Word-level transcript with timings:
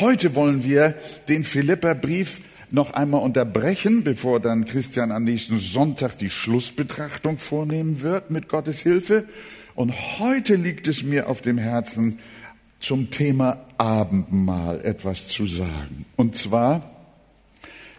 Heute 0.00 0.34
wollen 0.34 0.62
wir 0.62 0.94
den 1.30 1.42
Philipperbrief 1.42 2.40
noch 2.70 2.92
einmal 2.92 3.22
unterbrechen, 3.22 4.04
bevor 4.04 4.40
dann 4.40 4.66
Christian 4.66 5.10
am 5.10 5.24
nächsten 5.24 5.56
Sonntag 5.56 6.18
die 6.18 6.28
Schlussbetrachtung 6.28 7.38
vornehmen 7.38 8.02
wird 8.02 8.30
mit 8.30 8.48
Gottes 8.48 8.80
Hilfe. 8.80 9.24
Und 9.74 9.94
heute 10.18 10.56
liegt 10.56 10.86
es 10.86 11.02
mir 11.02 11.30
auf 11.30 11.40
dem 11.40 11.56
Herzen, 11.56 12.18
zum 12.78 13.10
Thema 13.10 13.64
Abendmahl 13.78 14.84
etwas 14.84 15.28
zu 15.28 15.46
sagen. 15.46 16.04
Und 16.16 16.36
zwar 16.36 16.90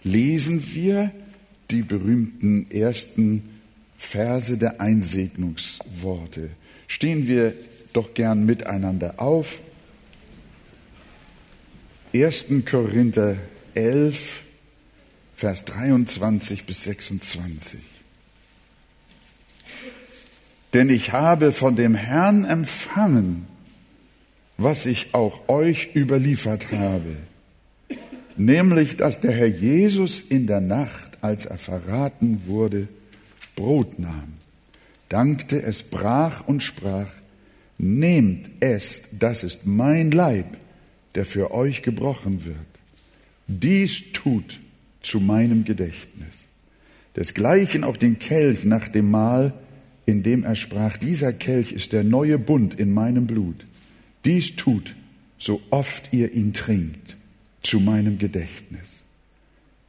lesen 0.04 0.64
wir 0.76 1.12
die 1.72 1.82
berühmten 1.82 2.70
ersten 2.70 3.42
Verse 3.98 4.56
der 4.60 4.82
Einsegnungsworte. 4.82 6.52
Stehen 6.88 7.28
wir 7.28 7.54
doch 7.94 8.14
gern 8.14 8.46
miteinander 8.46 9.16
auf. 9.18 9.62
1. 12.14 12.66
Korinther 12.66 13.36
11, 13.74 14.44
Vers 15.36 15.66
23 15.66 16.66
bis 16.66 16.84
26. 16.86 17.80
Denn 20.74 20.90
ich 20.90 21.12
habe 21.12 21.52
von 21.52 21.76
dem 21.76 21.96
Herrn 21.96 22.46
empfangen, 22.46 23.46
was 24.58 24.86
ich 24.86 25.14
auch 25.14 25.50
euch 25.50 25.96
überliefert 25.96 26.72
habe, 26.72 27.18
nämlich 28.38 28.96
dass 28.96 29.20
der 29.20 29.34
Herr 29.34 29.48
Jesus 29.48 30.22
in 30.22 30.48
der 30.48 30.62
Nacht, 30.62 31.18
als 31.22 31.46
er 31.46 31.58
verraten 31.58 32.44
wurde, 32.46 32.88
Brot 33.56 34.00
nahm, 34.00 34.34
dankte, 35.10 35.62
es 35.62 35.84
brach 35.84 36.48
und 36.48 36.64
sprach, 36.64 37.08
nehmt 37.78 38.50
es, 38.62 39.04
das 39.12 39.44
ist 39.44 39.66
mein 39.66 40.12
Leib, 40.12 40.46
der 41.18 41.26
für 41.26 41.52
euch 41.52 41.82
gebrochen 41.82 42.46
wird. 42.46 42.56
Dies 43.48 44.14
tut 44.14 44.60
zu 45.02 45.20
meinem 45.20 45.66
Gedächtnis. 45.66 46.50
Desgleichen 47.16 47.84
auch 47.84 47.98
den 47.98 48.20
Kelch 48.20 48.66
nach 48.66 48.88
dem 48.88 49.10
Mahl, 49.10 49.52
in 50.06 50.22
dem 50.22 50.44
er 50.44 50.56
sprach, 50.56 50.96
dieser 50.96 51.34
Kelch 51.34 51.72
ist 51.72 51.92
der 51.92 52.04
neue 52.04 52.38
Bund 52.38 52.76
in 52.76 52.94
meinem 52.94 53.26
Blut. 53.26 53.66
Dies 54.26 54.56
tut, 54.58 54.96
so 55.40 55.60
oft 55.72 56.14
ihr 56.14 56.34
ihn 56.34 56.54
trinkt, 56.54 57.18
zu 57.64 57.80
meinem 57.80 58.20
Gedächtnis. 58.20 59.02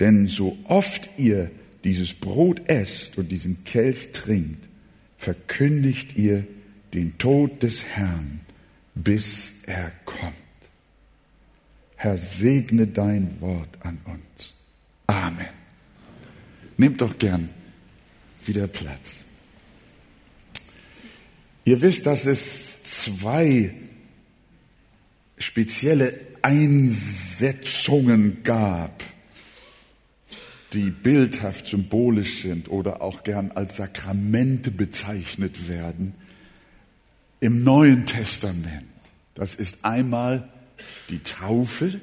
Denn 0.01 0.29
so 0.29 0.57
oft 0.65 1.11
ihr 1.19 1.51
dieses 1.85 2.15
Brot 2.15 2.63
esst 2.71 3.19
und 3.19 3.31
diesen 3.31 3.65
Kelch 3.65 4.13
trinkt, 4.13 4.67
verkündigt 5.19 6.17
ihr 6.17 6.47
den 6.95 7.19
Tod 7.19 7.63
des 7.63 7.85
Herrn, 7.85 8.41
bis 8.95 9.65
er 9.67 9.93
kommt. 10.07 10.48
Herr, 12.01 12.17
segne 12.17 12.87
dein 12.87 13.41
Wort 13.41 13.77
an 13.81 13.99
uns. 14.05 14.55
Amen. 15.09 15.49
Nehmt 16.77 17.01
doch 17.01 17.19
gern 17.19 17.49
wieder 18.47 18.69
Platz. 18.69 19.25
Ihr 21.65 21.83
wisst, 21.83 22.07
dass 22.07 22.25
es 22.25 22.85
zwei 22.85 23.75
spezielle 25.39 26.15
Einsetzungen 26.43 28.45
gab, 28.45 29.03
die 30.75 30.91
bildhaft 30.91 31.67
symbolisch 31.67 32.43
sind 32.43 32.71
oder 32.71 33.03
auch 33.03 33.25
gern 33.25 33.51
als 33.51 33.79
Sakramente 33.79 34.71
bezeichnet 34.71 35.69
werden 35.69 36.15
im 37.41 37.65
Neuen 37.65 38.07
Testament. 38.07 38.87
Das 39.35 39.57
ist 39.57 39.85
einmal 39.85 40.49
die 41.09 41.23
Taufe 41.23 42.01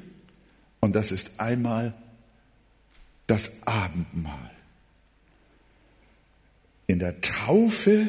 und 0.79 0.95
das 0.95 1.11
ist 1.11 1.39
einmal 1.39 1.93
das 3.27 3.65
Abendmahl. 3.65 4.51
In 6.87 6.99
der 6.99 7.21
Taufe 7.21 8.07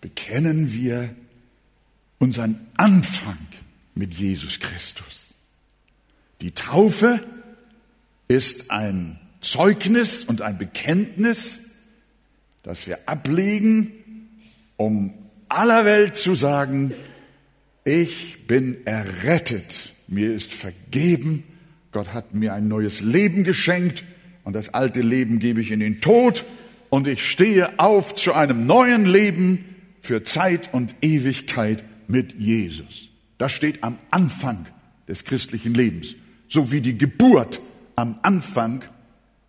bekennen 0.00 0.72
wir 0.74 1.08
unseren 2.18 2.58
Anfang 2.76 3.38
mit 3.94 4.14
Jesus 4.14 4.60
Christus. 4.60 5.34
Die 6.40 6.52
Taufe 6.52 7.20
ist 8.28 8.70
ein 8.70 9.18
Zeugnis 9.40 10.24
und 10.24 10.42
ein 10.42 10.58
Bekenntnis, 10.58 11.70
das 12.62 12.86
wir 12.86 12.98
ablegen, 13.06 13.90
um 14.76 15.14
aller 15.48 15.84
Welt 15.84 16.16
zu 16.16 16.34
sagen, 16.34 16.92
ich 17.84 18.46
bin 18.46 18.86
errettet, 18.86 19.94
mir 20.08 20.32
ist 20.34 20.52
vergeben, 20.52 21.44
Gott 21.92 22.12
hat 22.12 22.34
mir 22.34 22.54
ein 22.54 22.68
neues 22.68 23.00
Leben 23.00 23.44
geschenkt. 23.44 24.04
Und 24.44 24.54
das 24.54 24.74
alte 24.74 25.00
Leben 25.00 25.38
gebe 25.38 25.60
ich 25.60 25.70
in 25.70 25.80
den 25.80 26.00
Tod. 26.00 26.44
Und 26.90 27.06
ich 27.06 27.28
stehe 27.28 27.78
auf 27.78 28.14
zu 28.14 28.32
einem 28.32 28.66
neuen 28.66 29.04
Leben 29.04 29.64
für 30.00 30.24
Zeit 30.24 30.72
und 30.72 30.94
Ewigkeit 31.02 31.84
mit 32.06 32.34
Jesus. 32.38 33.08
Das 33.36 33.52
steht 33.52 33.84
am 33.84 33.98
Anfang 34.10 34.66
des 35.06 35.24
christlichen 35.24 35.74
Lebens, 35.74 36.14
so 36.48 36.72
wie 36.72 36.80
die 36.80 36.96
Geburt 36.96 37.60
am 37.96 38.18
Anfang 38.22 38.82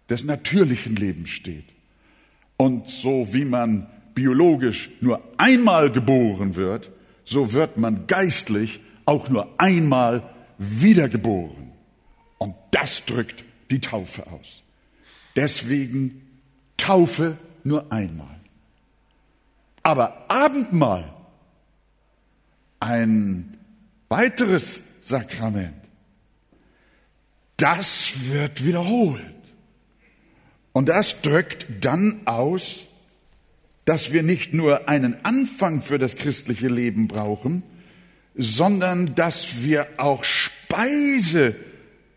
des 0.09 0.23
natürlichen 0.23 0.95
Lebens 0.95 1.29
steht. 1.29 1.65
Und 2.57 2.87
so 2.87 3.29
wie 3.31 3.45
man 3.45 3.87
biologisch 4.15 4.89
nur 5.01 5.21
einmal 5.37 5.91
geboren 5.91 6.55
wird, 6.55 6.89
so 7.29 7.53
wird 7.53 7.77
man 7.77 8.07
geistlich 8.07 8.79
auch 9.05 9.29
nur 9.29 9.47
einmal 9.59 10.23
wiedergeboren. 10.57 11.71
Und 12.39 12.55
das 12.71 13.05
drückt 13.05 13.43
die 13.69 13.79
Taufe 13.79 14.25
aus. 14.27 14.63
Deswegen 15.35 16.41
Taufe 16.77 17.37
nur 17.63 17.91
einmal. 17.91 18.39
Aber 19.83 20.25
Abendmahl, 20.29 21.13
ein 22.79 23.57
weiteres 24.09 24.81
Sakrament, 25.03 25.75
das 27.57 28.29
wird 28.29 28.65
wiederholt. 28.65 29.21
Und 30.71 30.89
das 30.89 31.21
drückt 31.21 31.67
dann 31.85 32.21
aus, 32.25 32.87
dass 33.89 34.13
wir 34.13 34.21
nicht 34.21 34.53
nur 34.53 34.87
einen 34.87 35.15
Anfang 35.23 35.81
für 35.81 35.97
das 35.97 36.15
christliche 36.15 36.67
Leben 36.67 37.07
brauchen, 37.07 37.63
sondern 38.35 39.15
dass 39.15 39.63
wir 39.63 39.87
auch 39.97 40.23
Speise 40.23 41.55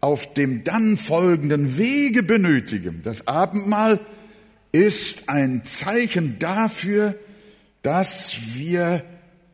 auf 0.03 0.34
dem 0.34 0.65
dann 0.65 0.99
folgenden 0.99 1.78
Wege 1.78 2.25
benötigen. 2.25 3.00
Das 3.05 3.27
Abendmahl 3.27 3.99
ist 4.72 5.31
ein 5.31 5.65
Zeichen 5.65 6.38
dafür, 6.38 7.15
dass 7.81 8.37
wir 8.53 9.03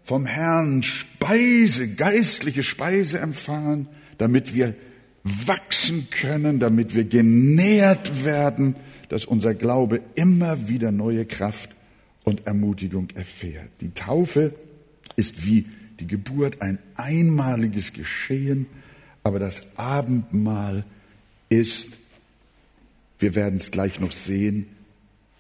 vom 0.03 0.27
Herrn 0.27 0.83
Speise, 0.83 1.87
geistliche 1.87 2.65
Speise 2.65 3.21
empfangen, 3.21 3.87
damit 4.17 4.57
wir 4.57 4.75
wachsen 5.23 6.09
können, 6.11 6.59
damit 6.59 6.97
wir 6.97 7.05
genährt 7.05 8.25
werden, 8.25 8.75
dass 9.09 9.25
unser 9.25 9.55
Glaube 9.55 10.01
immer 10.17 10.69
wieder 10.69 10.91
neue 10.91 11.25
Kraft 11.25 11.78
und 12.25 12.47
Ermutigung 12.47 13.09
erfährt. 13.15 13.71
Die 13.81 13.91
Taufe 13.91 14.55
ist 15.17 15.45
wie 15.47 15.67
die 16.01 16.07
Geburt 16.07 16.63
ein 16.63 16.79
einmaliges 16.95 17.93
Geschehen, 17.93 18.67
aber 19.23 19.39
das 19.39 19.79
Abendmahl 19.79 20.85
ist, 21.49 21.95
wir 23.19 23.35
werden 23.35 23.59
es 23.59 23.71
gleich 23.71 24.01
noch 24.01 24.13
sehen, 24.13 24.67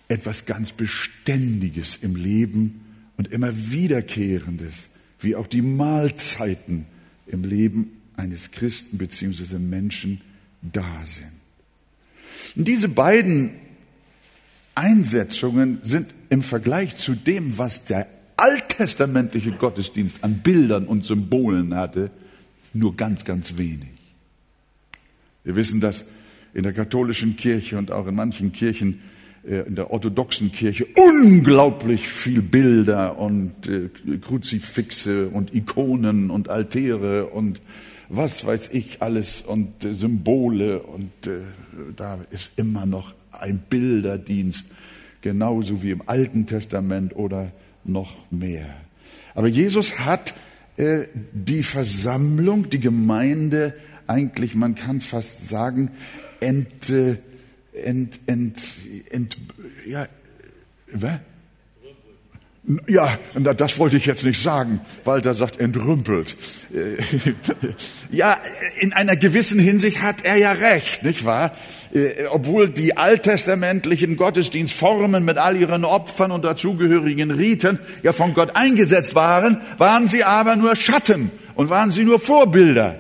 etwas 0.08 0.46
ganz 0.46 0.72
Beständiges 0.72 1.96
im 1.96 2.16
Leben 2.16 2.80
und 3.16 3.28
immer 3.28 3.52
Wiederkehrendes, 3.70 4.90
wie 5.20 5.36
auch 5.36 5.46
die 5.46 5.62
Mahlzeiten 5.62 6.86
im 7.26 7.44
Leben 7.44 7.92
eines 8.16 8.50
Christen 8.50 8.98
bzw. 8.98 9.58
Menschen 9.58 10.20
da 10.62 11.04
sind. 11.04 11.30
Und 12.56 12.66
diese 12.66 12.88
beiden 12.88 13.50
Einsetzungen 14.74 15.78
sind 15.82 16.12
im 16.30 16.42
Vergleich 16.42 16.96
zu 16.96 17.14
dem, 17.14 17.58
was 17.58 17.84
der 17.84 18.06
alttestamentliche 18.36 19.52
Gottesdienst 19.52 20.22
an 20.22 20.38
Bildern 20.38 20.86
und 20.86 21.04
Symbolen 21.04 21.74
hatte, 21.74 22.10
nur 22.72 22.96
ganz, 22.96 23.24
ganz 23.24 23.58
wenig. 23.58 23.88
Wir 25.44 25.56
wissen, 25.56 25.80
dass 25.80 26.04
in 26.54 26.62
der 26.62 26.72
katholischen 26.72 27.36
Kirche 27.36 27.78
und 27.78 27.90
auch 27.90 28.06
in 28.06 28.14
manchen 28.14 28.52
Kirchen, 28.52 29.00
äh, 29.46 29.66
in 29.66 29.74
der 29.74 29.90
orthodoxen 29.90 30.52
Kirche, 30.52 30.86
unglaublich 30.94 32.08
viel 32.08 32.42
Bilder 32.42 33.18
und 33.18 33.66
äh, 33.66 33.88
Kruzifixe 34.18 35.28
und 35.28 35.54
Ikonen 35.54 36.30
und 36.30 36.48
Altäre 36.48 37.26
und 37.26 37.60
was 38.08 38.46
weiß 38.46 38.70
ich 38.72 39.02
alles 39.02 39.42
und 39.42 39.84
äh, 39.84 39.94
Symbole 39.94 40.80
und 40.80 41.10
da 41.96 42.18
ist 42.30 42.52
immer 42.56 42.86
noch 42.86 43.14
ein 43.32 43.58
Bilderdienst, 43.58 44.66
genauso 45.28 45.82
wie 45.82 45.90
im 45.90 46.02
Alten 46.06 46.46
Testament 46.46 47.14
oder 47.14 47.52
noch 47.84 48.16
mehr. 48.30 48.66
Aber 49.34 49.46
Jesus 49.46 49.98
hat 49.98 50.32
äh, 50.78 51.04
die 51.32 51.62
Versammlung, 51.62 52.70
die 52.70 52.80
Gemeinde 52.80 53.74
eigentlich, 54.06 54.54
man 54.54 54.74
kann 54.74 55.02
fast 55.02 55.46
sagen, 55.46 55.90
ent, 56.40 56.90
ent, 57.74 58.20
ent, 58.24 58.58
ent 59.10 59.36
ja, 59.86 60.08
was? 60.92 61.20
Ja, 62.86 63.18
das 63.34 63.78
wollte 63.78 63.96
ich 63.96 64.04
jetzt 64.04 64.24
nicht 64.24 64.42
sagen. 64.42 64.80
Walter 65.04 65.34
sagt 65.34 65.60
entrümpelt. 65.60 66.36
Ja, 68.10 68.38
in 68.80 68.94
einer 68.94 69.16
gewissen 69.16 69.60
Hinsicht 69.60 70.00
hat 70.00 70.24
er 70.24 70.36
ja 70.36 70.52
recht, 70.52 71.02
nicht 71.02 71.26
wahr? 71.26 71.54
Äh, 71.92 72.24
obwohl 72.30 72.70
die 72.70 72.96
alttestamentlichen 72.96 74.16
Gottesdienstformen 74.16 75.26
mit 75.26 75.36
all 75.36 75.58
ihren 75.58 75.84
Opfern 75.84 76.30
und 76.30 76.42
dazugehörigen 76.42 77.30
Riten 77.30 77.78
ja 78.02 78.14
von 78.14 78.32
Gott 78.32 78.56
eingesetzt 78.56 79.14
waren, 79.14 79.60
waren 79.76 80.06
sie 80.06 80.24
aber 80.24 80.56
nur 80.56 80.74
Schatten 80.74 81.30
und 81.54 81.68
waren 81.68 81.90
sie 81.90 82.04
nur 82.04 82.18
Vorbilder. 82.18 82.98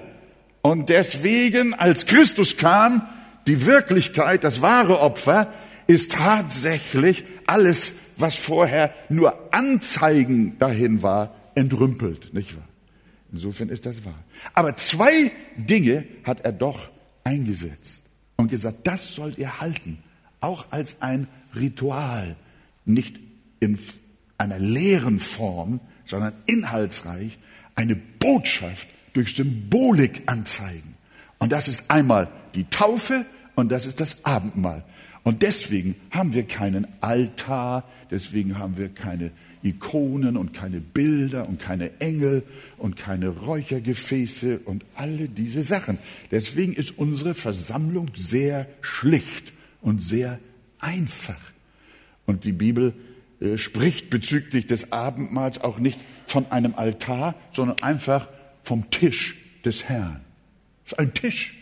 Und 0.60 0.90
deswegen, 0.90 1.72
als 1.72 2.04
Christus 2.04 2.58
kam, 2.58 3.02
die 3.46 3.64
Wirklichkeit, 3.64 4.44
das 4.44 4.60
wahre 4.60 5.00
Opfer, 5.00 5.52
ist 5.86 6.12
tatsächlich 6.12 7.24
alles, 7.46 7.94
was 8.20 8.34
vorher 8.34 8.92
nur 9.08 9.54
Anzeigen 9.54 10.58
dahin 10.58 11.02
war, 11.02 11.34
entrümpelt, 11.54 12.34
nicht 12.34 12.56
wahr? 12.56 12.68
Insofern 13.32 13.68
ist 13.68 13.86
das 13.86 14.04
wahr. 14.04 14.24
Aber 14.54 14.76
zwei 14.76 15.30
Dinge 15.56 16.04
hat 16.24 16.44
er 16.44 16.52
doch 16.52 16.88
eingesetzt 17.24 18.04
und 18.36 18.48
gesagt, 18.48 18.86
das 18.86 19.14
sollt 19.14 19.38
ihr 19.38 19.60
halten, 19.60 19.98
auch 20.40 20.66
als 20.70 21.02
ein 21.02 21.28
Ritual, 21.54 22.36
nicht 22.84 23.18
in 23.60 23.78
einer 24.38 24.58
leeren 24.58 25.20
Form, 25.20 25.80
sondern 26.04 26.32
inhaltsreich, 26.46 27.38
eine 27.74 27.96
Botschaft 27.96 28.88
durch 29.12 29.34
Symbolik 29.34 30.22
anzeigen. 30.26 30.94
Und 31.38 31.52
das 31.52 31.68
ist 31.68 31.90
einmal 31.90 32.28
die 32.54 32.64
Taufe 32.64 33.26
und 33.56 33.70
das 33.70 33.86
ist 33.86 34.00
das 34.00 34.24
Abendmahl. 34.24 34.84
Und 35.28 35.42
deswegen 35.42 35.94
haben 36.10 36.32
wir 36.32 36.44
keinen 36.44 36.86
Altar, 37.02 37.84
deswegen 38.10 38.58
haben 38.58 38.78
wir 38.78 38.88
keine 38.88 39.30
Ikonen 39.62 40.38
und 40.38 40.54
keine 40.54 40.80
Bilder 40.80 41.46
und 41.46 41.60
keine 41.60 42.00
Engel 42.00 42.44
und 42.78 42.96
keine 42.96 43.28
Räuchergefäße 43.28 44.60
und 44.60 44.86
alle 44.94 45.28
diese 45.28 45.62
Sachen. 45.62 45.98
Deswegen 46.30 46.72
ist 46.72 46.96
unsere 46.96 47.34
Versammlung 47.34 48.10
sehr 48.16 48.66
schlicht 48.80 49.52
und 49.82 50.00
sehr 50.00 50.38
einfach. 50.78 51.52
Und 52.24 52.44
die 52.44 52.52
Bibel 52.52 52.94
äh, 53.38 53.58
spricht 53.58 54.08
bezüglich 54.08 54.66
des 54.66 54.92
Abendmahls 54.92 55.60
auch 55.60 55.78
nicht 55.78 55.98
von 56.26 56.50
einem 56.50 56.74
Altar, 56.74 57.34
sondern 57.52 57.82
einfach 57.82 58.28
vom 58.62 58.88
Tisch 58.88 59.36
des 59.62 59.90
Herrn. 59.90 60.22
Es 60.86 60.92
ist 60.92 60.98
ein 60.98 61.12
Tisch. 61.12 61.54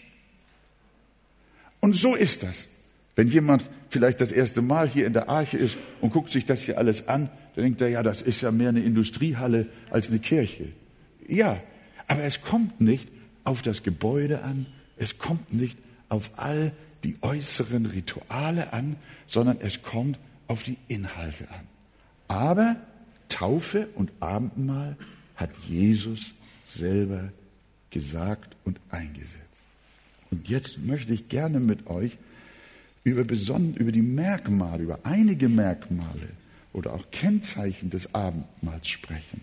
Und 1.80 1.96
so 1.96 2.14
ist 2.14 2.44
das. 2.44 2.68
Wenn 3.16 3.28
jemand 3.28 3.64
vielleicht 3.88 4.20
das 4.20 4.30
erste 4.30 4.62
Mal 4.62 4.88
hier 4.88 5.06
in 5.06 5.14
der 5.14 5.28
Arche 5.28 5.56
ist 5.56 5.78
und 6.00 6.12
guckt 6.12 6.30
sich 6.30 6.44
das 6.44 6.62
hier 6.62 6.78
alles 6.78 7.08
an, 7.08 7.28
dann 7.54 7.64
denkt 7.64 7.80
er, 7.80 7.88
ja, 7.88 8.02
das 8.02 8.22
ist 8.22 8.42
ja 8.42 8.52
mehr 8.52 8.68
eine 8.68 8.80
Industriehalle 8.80 9.66
als 9.90 10.10
eine 10.10 10.18
Kirche. 10.18 10.68
Ja, 11.26 11.58
aber 12.06 12.22
es 12.22 12.42
kommt 12.42 12.80
nicht 12.80 13.08
auf 13.44 13.62
das 13.62 13.82
Gebäude 13.82 14.42
an, 14.42 14.66
es 14.98 15.18
kommt 15.18 15.52
nicht 15.52 15.78
auf 16.08 16.30
all 16.36 16.72
die 17.04 17.16
äußeren 17.22 17.86
Rituale 17.86 18.72
an, 18.72 18.96
sondern 19.26 19.58
es 19.60 19.82
kommt 19.82 20.18
auf 20.46 20.62
die 20.62 20.76
Inhalte 20.88 21.48
an. 21.50 21.66
Aber 22.28 22.76
Taufe 23.28 23.88
und 23.94 24.12
Abendmahl 24.20 24.96
hat 25.36 25.50
Jesus 25.68 26.34
selber 26.66 27.32
gesagt 27.90 28.56
und 28.64 28.78
eingesetzt. 28.90 29.40
Und 30.30 30.48
jetzt 30.48 30.84
möchte 30.84 31.14
ich 31.14 31.28
gerne 31.28 31.60
mit 31.60 31.86
euch 31.86 32.18
über, 33.06 33.22
über 33.22 33.92
die 33.92 34.02
Merkmale, 34.02 34.82
über 34.82 34.98
einige 35.04 35.48
Merkmale 35.48 36.28
oder 36.72 36.92
auch 36.92 37.08
Kennzeichen 37.12 37.88
des 37.88 38.14
Abendmahls 38.16 38.88
sprechen. 38.88 39.40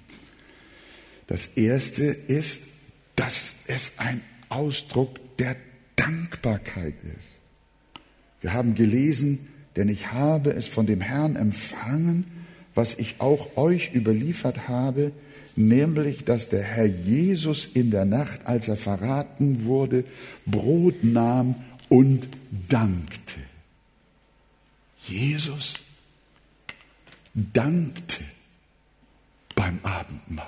Das 1.28 1.56
erste 1.56 2.04
ist, 2.04 2.68
dass 3.16 3.64
es 3.68 4.00
ein 4.00 4.20
Ausdruck 4.50 5.38
der 5.38 5.56
Dankbarkeit 5.96 6.96
ist. 7.04 7.42
Wir 8.42 8.52
haben 8.52 8.76
gelesen, 8.76 9.48
denn 9.78 9.88
ich 9.88 10.12
habe 10.12 10.52
es 10.52 10.68
von 10.68 10.86
dem 10.86 11.00
Herrn 11.00 11.38
empfangen, 11.38 12.26
was 12.76 13.00
ich 13.00 13.22
auch 13.22 13.56
euch 13.56 13.96
überliefert 13.96 14.68
habe, 14.68 15.14
nämlich 15.56 16.26
dass 16.26 16.50
der 16.50 16.64
Herr 16.64 16.86
Jesus 16.86 17.66
in 17.66 17.92
der 17.92 18.04
Nacht, 18.04 18.46
als 18.46 18.68
er 18.68 18.76
verraten 18.76 19.64
wurde, 19.64 20.04
Brot 20.46 21.02
nahm 21.06 21.56
und 21.88 22.28
dankte. 22.68 23.40
Jesus 25.08 25.82
dankte 27.34 28.24
beim 29.56 29.80
Abendmahl. 29.84 30.48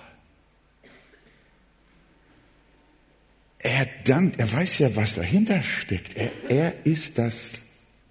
Er 3.60 3.88
dankt, 4.04 4.40
er 4.40 4.52
weiß 4.52 4.80
ja, 4.80 4.96
was 4.96 5.16
dahinter 5.16 5.62
steckt. 5.64 6.16
Er, 6.16 6.32
er 6.50 6.86
ist 6.86 7.18
das 7.18 7.62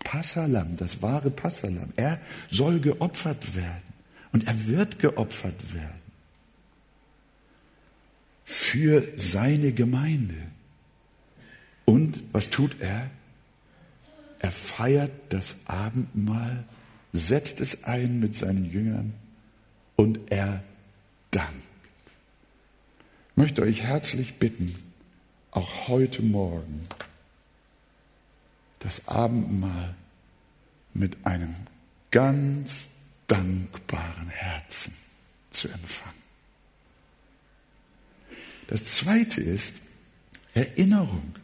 Passalam, 0.00 0.76
das 0.76 1.00
wahre 1.00 1.30
Passalam. 1.30 1.92
Er 1.96 2.20
soll 2.50 2.80
geopfert 2.80 3.54
werden 3.54 3.94
und 4.32 4.46
er 4.48 4.66
wird 4.66 4.98
geopfert 4.98 5.74
werden 5.74 6.02
für 8.44 9.06
seine 9.16 9.72
Gemeinde. 9.72 10.34
Und 11.84 12.20
was 12.32 12.50
tut 12.50 12.80
er? 12.80 13.10
Er 14.44 14.52
feiert 14.52 15.10
das 15.30 15.60
Abendmahl, 15.68 16.64
setzt 17.14 17.60
es 17.60 17.84
ein 17.84 18.20
mit 18.20 18.36
seinen 18.36 18.70
Jüngern 18.70 19.14
und 19.96 20.30
er 20.30 20.62
dankt. 21.30 21.50
Ich 23.30 23.36
möchte 23.36 23.62
euch 23.62 23.84
herzlich 23.84 24.38
bitten, 24.38 24.74
auch 25.50 25.88
heute 25.88 26.20
Morgen 26.20 26.86
das 28.80 29.08
Abendmahl 29.08 29.94
mit 30.92 31.24
einem 31.24 31.54
ganz 32.10 32.90
dankbaren 33.26 34.28
Herzen 34.28 34.94
zu 35.52 35.68
empfangen. 35.68 36.22
Das 38.66 38.84
zweite 38.84 39.40
ist 39.40 39.76
Erinnerung. 40.52 41.34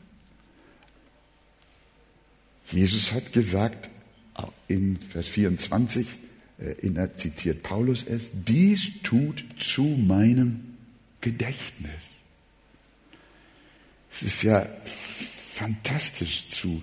Jesus 2.72 3.12
hat 3.12 3.32
gesagt 3.32 3.88
in 4.68 4.98
Vers 4.98 5.28
24, 5.28 6.06
äh, 6.58 6.94
er 6.94 7.14
zitiert 7.14 7.62
Paulus 7.62 8.04
es, 8.04 8.44
dies 8.44 9.02
tut 9.02 9.44
zu 9.58 9.82
meinem 9.82 10.76
Gedächtnis. 11.20 12.14
Es 14.10 14.22
ist 14.22 14.42
ja 14.42 14.64
fantastisch 15.54 16.48
zu 16.48 16.82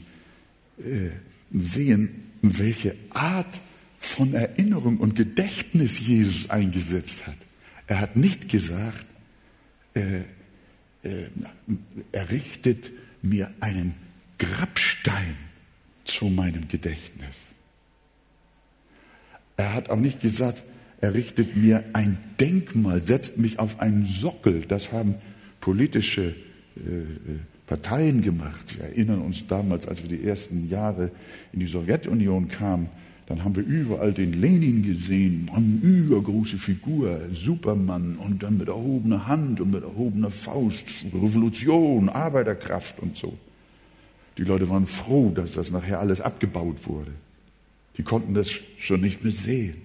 äh, 0.79 1.09
sehen, 1.51 2.09
welche 2.41 2.95
Art 3.11 3.59
von 3.99 4.33
Erinnerung 4.33 4.97
und 4.97 5.15
Gedächtnis 5.15 5.99
Jesus 5.99 6.49
eingesetzt 6.49 7.27
hat. 7.27 7.37
Er 7.87 7.99
hat 7.99 8.15
nicht 8.15 8.49
gesagt, 8.49 9.05
äh, 9.93 10.19
äh, 11.03 11.29
errichtet 12.11 12.91
mir 13.21 13.51
einen 13.59 13.95
Grabstein 14.37 15.35
zu 16.17 16.25
meinem 16.25 16.67
Gedächtnis. 16.67 17.53
Er 19.55 19.75
hat 19.75 19.91
auch 19.91 19.99
nicht 19.99 20.19
gesagt, 20.19 20.63
er 20.99 21.13
richtet 21.13 21.55
mir 21.55 21.83
ein 21.93 22.17
Denkmal, 22.39 23.03
setzt 23.03 23.37
mich 23.37 23.59
auf 23.59 23.81
einen 23.81 24.03
Sockel. 24.03 24.65
Das 24.67 24.91
haben 24.91 25.13
politische 25.61 26.33
äh, 26.75 26.81
Parteien 27.67 28.23
gemacht. 28.23 28.79
Wir 28.79 28.85
erinnern 28.85 29.21
uns 29.21 29.45
damals, 29.45 29.87
als 29.87 30.01
wir 30.01 30.09
die 30.09 30.23
ersten 30.23 30.67
Jahre 30.67 31.11
in 31.53 31.59
die 31.59 31.67
Sowjetunion 31.67 32.47
kamen, 32.47 32.89
dann 33.27 33.43
haben 33.43 33.55
wir 33.55 33.63
überall 33.63 34.11
den 34.11 34.33
Lenin 34.41 34.81
gesehen, 34.81 35.51
eine 35.53 35.77
übergroße 35.83 36.57
Figur, 36.57 37.19
Supermann 37.31 38.15
und 38.15 38.41
dann 38.41 38.57
mit 38.57 38.69
erhobener 38.69 39.27
Hand 39.27 39.61
und 39.61 39.69
mit 39.69 39.83
erhobener 39.83 40.31
Faust, 40.31 40.85
Revolution, 41.13 42.09
Arbeiterkraft 42.09 42.97
und 42.99 43.17
so. 43.17 43.37
Die 44.37 44.43
Leute 44.43 44.69
waren 44.69 44.87
froh, 44.87 45.31
dass 45.31 45.53
das 45.53 45.71
nachher 45.71 45.99
alles 45.99 46.21
abgebaut 46.21 46.85
wurde. 46.85 47.11
Die 47.97 48.03
konnten 48.03 48.33
das 48.33 48.51
schon 48.77 49.01
nicht 49.01 49.23
mehr 49.23 49.31
sehen. 49.31 49.81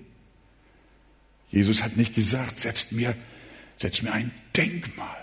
Jesus 1.51 1.83
hat 1.83 1.97
nicht 1.97 2.15
gesagt, 2.15 2.59
setzt 2.59 2.93
mir, 2.93 3.15
setzt 3.79 4.03
mir 4.03 4.13
ein 4.13 4.31
Denkmal. 4.57 5.17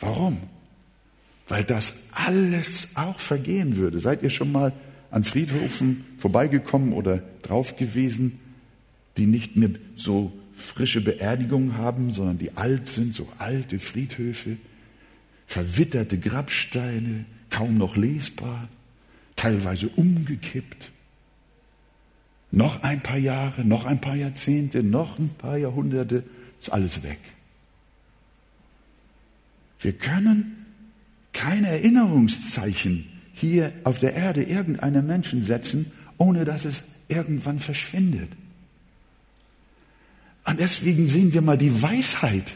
Warum? 0.00 0.38
Weil 1.48 1.64
das 1.64 1.94
alles 2.12 2.88
auch 2.94 3.20
vergehen 3.20 3.76
würde. 3.76 3.98
Seid 3.98 4.22
ihr 4.22 4.30
schon 4.30 4.52
mal 4.52 4.72
an 5.10 5.24
Friedhofen 5.24 6.04
vorbeigekommen 6.18 6.92
oder 6.92 7.22
drauf 7.42 7.76
gewesen, 7.76 8.38
die 9.16 9.26
nicht 9.26 9.56
mehr 9.56 9.70
so 9.96 10.32
frische 10.54 11.02
Beerdigungen 11.02 11.76
haben, 11.76 12.12
sondern 12.12 12.38
die 12.38 12.56
alt 12.56 12.88
sind, 12.88 13.14
so 13.14 13.28
alte 13.38 13.78
Friedhöfe? 13.78 14.56
verwitterte 15.52 16.18
Grabsteine, 16.18 17.26
kaum 17.52 17.78
noch 17.78 17.96
lesbar, 17.96 18.68
teilweise 19.36 19.88
umgekippt. 19.88 20.90
Noch 22.50 22.82
ein 22.82 23.00
paar 23.00 23.18
Jahre, 23.18 23.64
noch 23.64 23.84
ein 23.84 24.00
paar 24.00 24.16
Jahrzehnte, 24.16 24.82
noch 24.82 25.18
ein 25.18 25.28
paar 25.28 25.56
Jahrhunderte, 25.56 26.24
ist 26.60 26.72
alles 26.72 27.02
weg. 27.02 27.20
Wir 29.80 29.92
können 29.92 30.66
kein 31.32 31.64
Erinnerungszeichen 31.64 33.08
hier 33.32 33.72
auf 33.84 33.98
der 33.98 34.14
Erde 34.14 34.42
irgendeinem 34.42 35.06
Menschen 35.06 35.42
setzen, 35.42 35.90
ohne 36.18 36.44
dass 36.44 36.64
es 36.64 36.84
irgendwann 37.08 37.58
verschwindet. 37.58 38.30
Und 40.44 40.60
deswegen 40.60 41.08
sehen 41.08 41.32
wir 41.32 41.42
mal 41.42 41.58
die 41.58 41.82
Weisheit. 41.82 42.54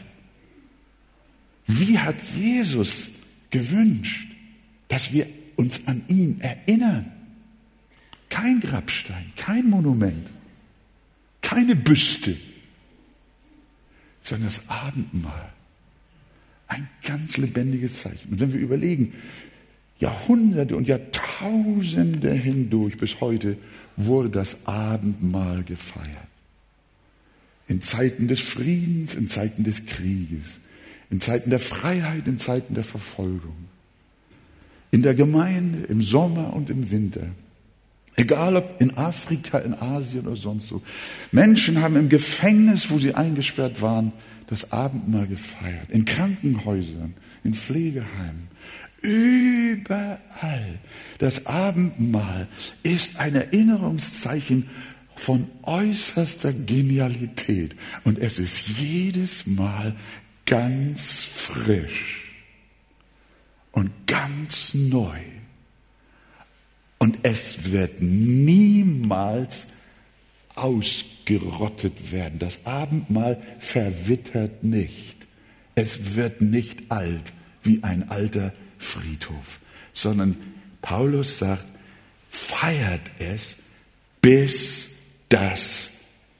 Wie 1.65 1.97
hat 1.99 2.15
Jesus 2.35 3.09
gewünscht, 3.49 4.27
dass 4.87 5.11
wir 5.11 5.27
uns 5.55 5.81
an 5.87 6.03
ihn 6.07 6.39
erinnern? 6.41 7.11
Kein 8.29 8.59
Grabstein, 8.59 9.31
kein 9.35 9.69
Monument, 9.69 10.31
keine 11.41 11.75
Büste, 11.75 12.35
sondern 14.21 14.47
das 14.47 14.67
Abendmahl. 14.69 15.49
Ein 16.67 16.89
ganz 17.03 17.37
lebendiges 17.37 18.01
Zeichen. 18.01 18.33
Und 18.33 18.39
wenn 18.41 18.51
wir 18.51 18.59
überlegen, 18.59 19.13
Jahrhunderte 19.99 20.75
und 20.75 20.87
Jahrtausende 20.87 22.33
hindurch 22.33 22.97
bis 22.97 23.21
heute 23.21 23.57
wurde 23.95 24.29
das 24.29 24.67
Abendmahl 24.67 25.63
gefeiert. 25.63 26.07
In 27.67 27.81
Zeiten 27.81 28.27
des 28.27 28.41
Friedens, 28.41 29.15
in 29.15 29.29
Zeiten 29.29 29.63
des 29.63 29.85
Krieges, 29.85 30.59
in 31.09 31.19
Zeiten 31.19 31.49
der 31.49 31.59
Freiheit, 31.59 32.27
in 32.27 32.39
Zeiten 32.39 32.75
der 32.75 32.83
Verfolgung. 32.83 33.66
In 34.91 35.01
der 35.01 35.15
Gemeinde, 35.15 35.85
im 35.87 36.01
Sommer 36.01 36.53
und 36.53 36.69
im 36.69 36.89
Winter. 36.91 37.27
Egal 38.15 38.55
ob 38.55 38.81
in 38.81 38.97
Afrika, 38.97 39.59
in 39.59 39.75
Asien 39.75 40.25
oder 40.25 40.35
sonst 40.35 40.69
so. 40.69 40.81
Menschen 41.31 41.81
haben 41.81 41.95
im 41.95 42.09
Gefängnis, 42.09 42.89
wo 42.89 42.97
sie 42.97 43.13
eingesperrt 43.13 43.81
waren, 43.81 44.11
das 44.47 44.71
Abendmahl 44.71 45.27
gefeiert. 45.27 45.89
In 45.89 46.03
Krankenhäusern, 46.05 47.13
in 47.43 47.53
Pflegeheimen. 47.53 48.47
Überall. 49.01 50.79
Das 51.19 51.45
Abendmahl 51.45 52.47
ist 52.81 53.19
ein 53.19 53.35
Erinnerungszeichen 53.35 54.67
von 55.15 55.47
äußerster 55.63 56.53
Genialität. 56.53 57.75
Und 58.03 58.17
es 58.17 58.39
ist 58.39 58.67
jedes 58.67 59.45
Mal 59.45 59.95
ganz 60.45 61.19
frisch 61.19 62.26
und 63.77 63.91
ganz 64.07 64.73
neu. 64.73 65.19
Und 66.97 67.19
es 67.21 67.71
wird 67.71 68.01
niemals 68.01 69.67
ausgerottet 70.55 72.11
werden. 72.11 72.39
Das 72.39 72.65
Abendmahl 72.65 73.39
verwittert 73.59 74.63
nicht. 74.63 75.27
Es 75.75 76.15
wird 76.15 76.41
nicht 76.41 76.91
alt 76.91 77.33
wie 77.61 77.83
ein 77.83 78.09
alter 78.09 78.51
Friedhof, 78.79 79.59
sondern 79.93 80.35
Paulus 80.81 81.37
sagt, 81.37 81.67
feiert 82.31 83.11
es, 83.19 83.57
bis 84.21 84.89
dass 85.29 85.91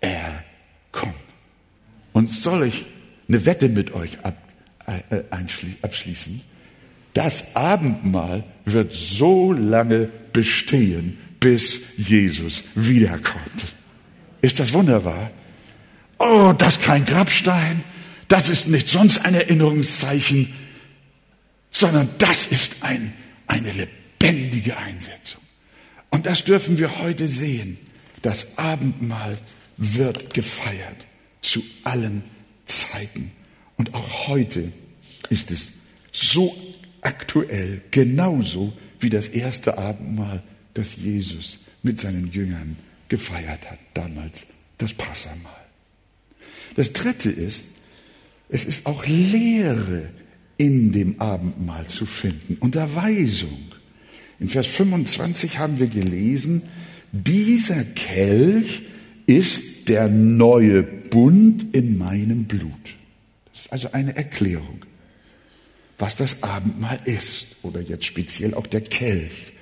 er 0.01 0.44
kommt. 0.91 1.13
Und 2.13 2.34
soll 2.34 2.65
ich 2.65 2.88
eine 3.27 3.46
Wette 3.46 3.70
mit 3.70 3.94
euch 3.94 4.25
ab, 4.25 4.41
äh, 4.88 5.22
abschließen? 5.84 6.41
Das 7.17 7.55
Abendmahl 7.55 8.43
wird 8.63 8.93
so 8.93 9.51
lange 9.51 10.07
bestehen, 10.33 11.17
bis 11.39 11.79
Jesus 11.97 12.63
wiederkommt. 12.75 13.65
Ist 14.43 14.59
das 14.59 14.71
wunderbar? 14.71 15.31
Oh, 16.19 16.53
das 16.55 16.75
ist 16.75 16.83
kein 16.83 17.07
Grabstein, 17.07 17.83
das 18.27 18.50
ist 18.50 18.67
nicht 18.67 18.88
sonst 18.88 19.25
ein 19.25 19.33
Erinnerungszeichen, 19.33 20.53
sondern 21.71 22.07
das 22.19 22.45
ist 22.45 22.83
ein, 22.83 23.13
eine 23.47 23.71
lebendige 23.71 24.77
Einsetzung. 24.77 25.41
Und 26.12 26.27
das 26.27 26.43
dürfen 26.43 26.77
wir 26.77 27.00
heute 27.00 27.27
sehen. 27.27 27.79
Das 28.21 28.59
Abendmahl 28.59 29.39
wird 29.77 30.36
gefeiert 30.36 31.07
zu 31.41 31.63
allen 31.83 32.24
Zeiten. 32.67 33.31
Und 33.75 33.95
auch 33.95 34.27
heute 34.27 34.71
ist 35.31 35.50
es 35.50 35.71
so 36.12 36.55
aktuell, 37.07 37.81
genauso 37.89 38.73
wie 38.99 39.09
das 39.09 39.29
erste 39.29 39.77
Abendmahl, 39.77 40.43
das 40.73 40.97
Jesus 40.97 41.59
mit 41.81 42.01
seinen 42.01 42.31
Jüngern 42.33 42.75
gefeiert 43.07 43.71
hat, 43.71 43.79
damals 43.93 44.45
das 44.77 44.93
Passamal. 44.93 45.65
Das 46.75 46.91
dritte 46.91 47.29
ist, 47.29 47.67
es 48.49 48.65
ist 48.65 48.85
auch 48.85 49.05
Lehre 49.05 50.09
in 50.57 50.91
dem 50.91 51.21
Abendmahl 51.21 51.87
zu 51.87 52.05
finden, 52.05 52.57
Unterweisung. 52.59 53.71
In 54.39 54.49
Vers 54.49 54.67
25 54.67 55.59
haben 55.59 55.79
wir 55.79 55.87
gelesen, 55.87 56.63
dieser 57.13 57.85
Kelch 57.85 58.81
ist 59.27 59.87
der 59.87 60.09
neue 60.09 60.83
Bund 60.83 61.73
in 61.73 61.97
meinem 61.97 62.43
Blut. 62.43 62.71
Das 63.53 63.61
ist 63.61 63.71
also 63.71 63.91
eine 63.93 64.15
Erklärung 64.15 64.81
was 65.98 66.16
das 66.16 66.44
Abendmahl 66.44 67.00
ist 67.06 67.48
oder 67.63 67.82
jetzt 67.82 68.06
speziell 68.06 68.54
auch 68.54 68.68
der 68.68 68.82
Kelch, 68.82 69.54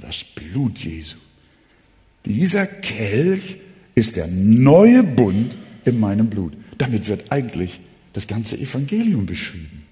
das 0.00 0.24
Blut 0.24 0.78
Jesu. 0.78 1.16
Dieser 2.24 2.66
Kelch 2.66 3.56
ist 3.94 4.16
der 4.16 4.26
neue 4.28 5.02
Bund 5.02 5.56
in 5.84 6.00
meinem 6.00 6.28
Blut. 6.28 6.54
Damit 6.78 7.08
wird 7.08 7.30
eigentlich 7.30 7.80
das 8.12 8.26
ganze 8.26 8.58
Evangelium 8.58 9.26
beschrieben. 9.26 9.84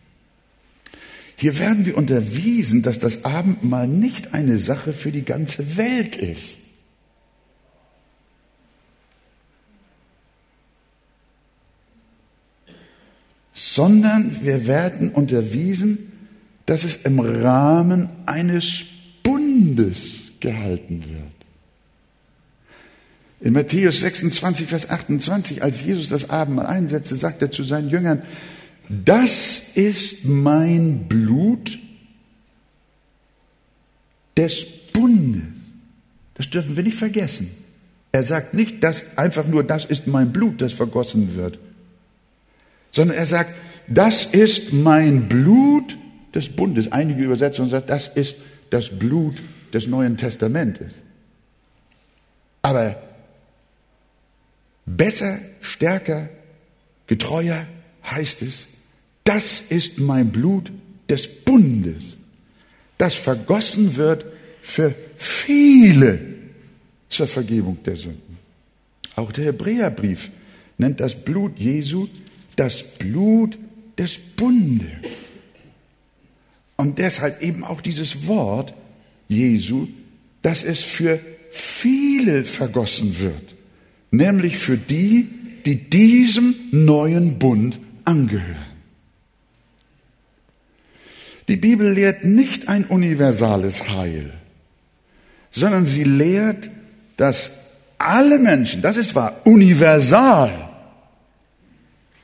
Hier 1.36 1.58
werden 1.58 1.86
wir 1.86 1.96
unterwiesen, 1.96 2.82
dass 2.82 2.98
das 2.98 3.24
Abendmahl 3.24 3.88
nicht 3.88 4.34
eine 4.34 4.58
Sache 4.58 4.92
für 4.92 5.10
die 5.10 5.24
ganze 5.24 5.76
Welt 5.76 6.16
ist. 6.16 6.58
Sondern 13.52 14.44
wir 14.44 14.66
werden 14.66 15.10
unterwiesen, 15.10 16.12
dass 16.66 16.84
es 16.84 16.96
im 17.04 17.20
Rahmen 17.20 18.08
eines 18.26 18.84
Bundes 19.22 20.32
gehalten 20.40 21.04
wird. 21.08 21.32
In 23.40 23.54
Matthäus 23.54 24.00
26, 24.00 24.68
Vers 24.68 24.88
28, 24.88 25.62
als 25.62 25.82
Jesus 25.82 26.08
das 26.08 26.30
Abendmahl 26.30 26.66
einsetzte, 26.66 27.16
sagt 27.16 27.42
er 27.42 27.50
zu 27.50 27.64
seinen 27.64 27.90
Jüngern, 27.90 28.22
das 28.88 29.72
ist 29.74 30.24
mein 30.24 31.08
Blut 31.08 31.78
des 34.36 34.64
Bundes. 34.92 35.42
Das 36.34 36.50
dürfen 36.50 36.76
wir 36.76 36.82
nicht 36.82 36.96
vergessen. 36.96 37.50
Er 38.12 38.22
sagt 38.22 38.54
nicht, 38.54 38.82
dass 38.84 39.16
einfach 39.16 39.46
nur 39.46 39.64
das 39.64 39.84
ist 39.84 40.06
mein 40.06 40.32
Blut, 40.32 40.60
das 40.60 40.72
vergossen 40.72 41.34
wird, 41.34 41.58
sondern 42.92 43.16
er 43.16 43.26
sagt, 43.26 43.54
das 43.88 44.24
ist 44.24 44.72
mein 44.72 45.28
Blut 45.28 45.98
des 46.34 46.48
Bundes. 46.50 46.92
Einige 46.92 47.22
Übersetzungen 47.24 47.70
sagen, 47.70 47.86
das 47.88 48.08
ist 48.08 48.36
das 48.70 48.90
Blut 48.90 49.36
des 49.72 49.86
Neuen 49.86 50.16
Testamentes. 50.16 50.94
Aber 52.62 52.96
besser, 54.86 55.38
stärker, 55.60 56.28
getreuer 57.06 57.66
heißt 58.04 58.42
es, 58.42 58.68
das 59.24 59.60
ist 59.60 59.98
mein 59.98 60.30
Blut 60.30 60.70
des 61.08 61.28
Bundes, 61.28 62.16
das 62.98 63.14
vergossen 63.14 63.96
wird 63.96 64.24
für 64.62 64.94
viele 65.16 66.20
zur 67.08 67.26
Vergebung 67.26 67.82
der 67.82 67.96
Sünden. 67.96 68.38
Auch 69.16 69.32
der 69.32 69.46
Hebräerbrief 69.46 70.30
nennt 70.78 71.00
das 71.00 71.14
Blut 71.14 71.58
Jesu 71.58 72.08
das 72.56 72.82
Blut 72.82 73.58
des 73.98 74.18
Bundes. 74.18 74.88
Und 76.76 76.98
deshalb 76.98 77.42
eben 77.42 77.64
auch 77.64 77.80
dieses 77.80 78.26
Wort 78.26 78.74
Jesu, 79.28 79.88
dass 80.42 80.64
es 80.64 80.80
für 80.82 81.20
viele 81.50 82.44
vergossen 82.44 83.20
wird, 83.20 83.54
nämlich 84.10 84.58
für 84.58 84.76
die, 84.76 85.28
die 85.64 85.76
diesem 85.76 86.54
neuen 86.72 87.38
Bund 87.38 87.78
angehören. 88.04 88.66
Die 91.48 91.56
Bibel 91.56 91.92
lehrt 91.92 92.24
nicht 92.24 92.68
ein 92.68 92.84
universales 92.84 93.88
Heil, 93.90 94.32
sondern 95.50 95.84
sie 95.84 96.04
lehrt, 96.04 96.70
dass 97.16 97.50
alle 97.98 98.38
Menschen, 98.38 98.82
das 98.82 98.96
ist 98.96 99.14
wahr, 99.14 99.40
universal, 99.44 100.71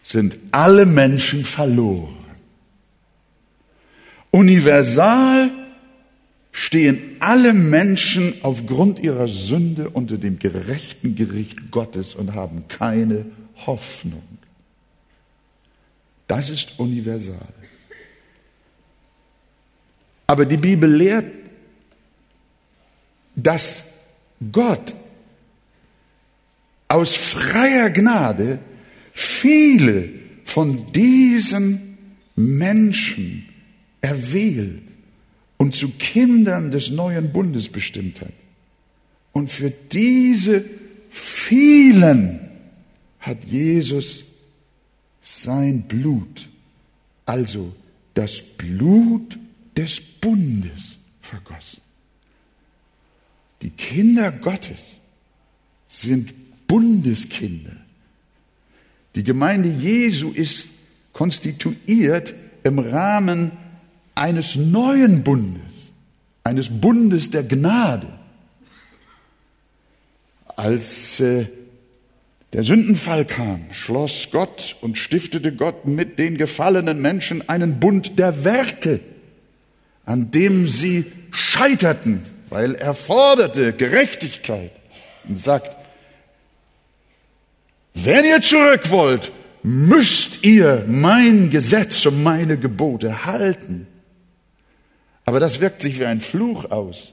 sind 0.09 0.39
alle 0.53 0.87
Menschen 0.87 1.45
verloren. 1.45 2.17
Universal 4.31 5.51
stehen 6.51 7.17
alle 7.21 7.53
Menschen 7.53 8.35
aufgrund 8.43 9.01
ihrer 9.01 9.29
Sünde 9.29 9.91
unter 9.91 10.17
dem 10.17 10.39
gerechten 10.39 11.15
Gericht 11.15 11.71
Gottes 11.71 12.15
und 12.15 12.35
haben 12.35 12.67
keine 12.69 13.27
Hoffnung. 13.67 14.23
Das 16.27 16.49
ist 16.49 16.79
universal. 16.79 17.53
Aber 20.27 20.47
die 20.47 20.57
Bibel 20.57 20.91
lehrt, 20.91 21.31
dass 23.37 23.85
Gott 24.53 24.95
aus 26.89 27.15
freier 27.15 27.91
Gnade 27.91 28.59
viele 29.19 30.11
von 30.45 30.93
diesen 30.93 31.99
Menschen 32.37 33.49
erwählt 34.01 34.83
und 35.57 35.75
zu 35.75 35.91
Kindern 35.91 36.71
des 36.71 36.91
neuen 36.91 37.33
Bundes 37.33 37.69
bestimmt 37.69 38.21
hat. 38.21 38.33
Und 39.33 39.51
für 39.51 39.71
diese 39.71 40.65
vielen 41.11 42.39
hat 43.19 43.45
Jesus 43.45 44.25
sein 45.21 45.83
Blut, 45.83 46.49
also 47.27 47.75
das 48.15 48.41
Blut 48.41 49.37
des 49.77 50.01
Bundes 50.01 50.99
vergossen. 51.21 51.83
Die 53.63 53.71
Kinder 53.71 54.31
Gottes 54.31 54.99
sind 55.89 56.33
Bundeskinder. 56.69 57.88
Die 59.15 59.25
Gemeinde 59.25 59.69
Jesu 59.69 60.31
ist 60.31 60.69
konstituiert 61.13 62.35
im 62.63 62.79
Rahmen 62.79 63.53
eines 64.15 64.57
neuen 64.57 65.25
Bundes, 65.25 65.93
eines 66.45 66.69
Bundes 66.69 67.31
der 67.31 67.43
Gnade. 67.43 68.09
Als 70.57 71.21
äh, 71.21 71.47
der 72.53 72.63
Sündenfall 72.63 73.25
kam, 73.25 73.67
schloss 73.73 74.29
Gott 74.31 74.77
und 74.81 74.97
stiftete 74.97 75.53
Gott 75.55 75.87
mit 75.87 76.19
den 76.19 76.37
gefallenen 76.37 77.01
Menschen 77.01 77.49
einen 77.49 77.79
Bund 77.79 78.19
der 78.19 78.45
Werke, 78.45 79.01
an 80.05 80.31
dem 80.31 80.67
sie 80.67 81.05
scheiterten, 81.31 82.23
weil 82.49 82.75
er 82.75 82.95
forderte 82.95 83.73
Gerechtigkeit 83.73 84.73
und 85.29 85.39
sagt, 85.39 85.78
wenn 87.95 88.25
ihr 88.25 88.41
zurück 88.41 88.91
wollt, 88.91 89.33
müsst 89.63 90.45
ihr 90.45 90.85
mein 90.87 91.51
Gesetz 91.51 92.07
und 92.07 92.23
meine 92.23 92.59
Gebote 92.59 93.27
halten. 93.27 93.87
Aber 95.25 95.41
das 95.41 95.61
wirkt 95.61 95.83
sich 95.83 95.99
wie 95.99 96.07
ein 96.07 96.21
Fluch 96.21 96.71
aus, 96.71 97.13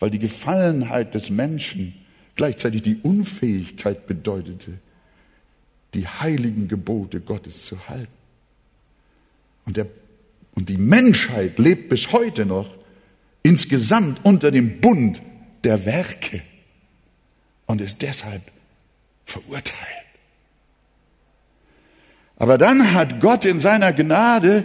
weil 0.00 0.10
die 0.10 0.18
Gefallenheit 0.18 1.14
des 1.14 1.30
Menschen 1.30 1.94
gleichzeitig 2.34 2.82
die 2.82 2.96
Unfähigkeit 3.02 4.06
bedeutete, 4.06 4.72
die 5.94 6.08
heiligen 6.08 6.66
Gebote 6.66 7.20
Gottes 7.20 7.64
zu 7.64 7.88
halten. 7.88 8.12
Und, 9.64 9.76
der, 9.76 9.86
und 10.54 10.68
die 10.68 10.78
Menschheit 10.78 11.58
lebt 11.58 11.88
bis 11.88 12.10
heute 12.12 12.46
noch 12.46 12.68
insgesamt 13.42 14.24
unter 14.24 14.50
dem 14.50 14.80
Bund 14.80 15.22
der 15.62 15.84
Werke 15.84 16.42
und 17.66 17.80
ist 17.80 18.02
deshalb 18.02 18.42
verurteilt. 19.24 20.01
Aber 22.42 22.58
dann 22.58 22.92
hat 22.92 23.20
Gott 23.20 23.44
in 23.44 23.60
seiner 23.60 23.92
Gnade 23.92 24.64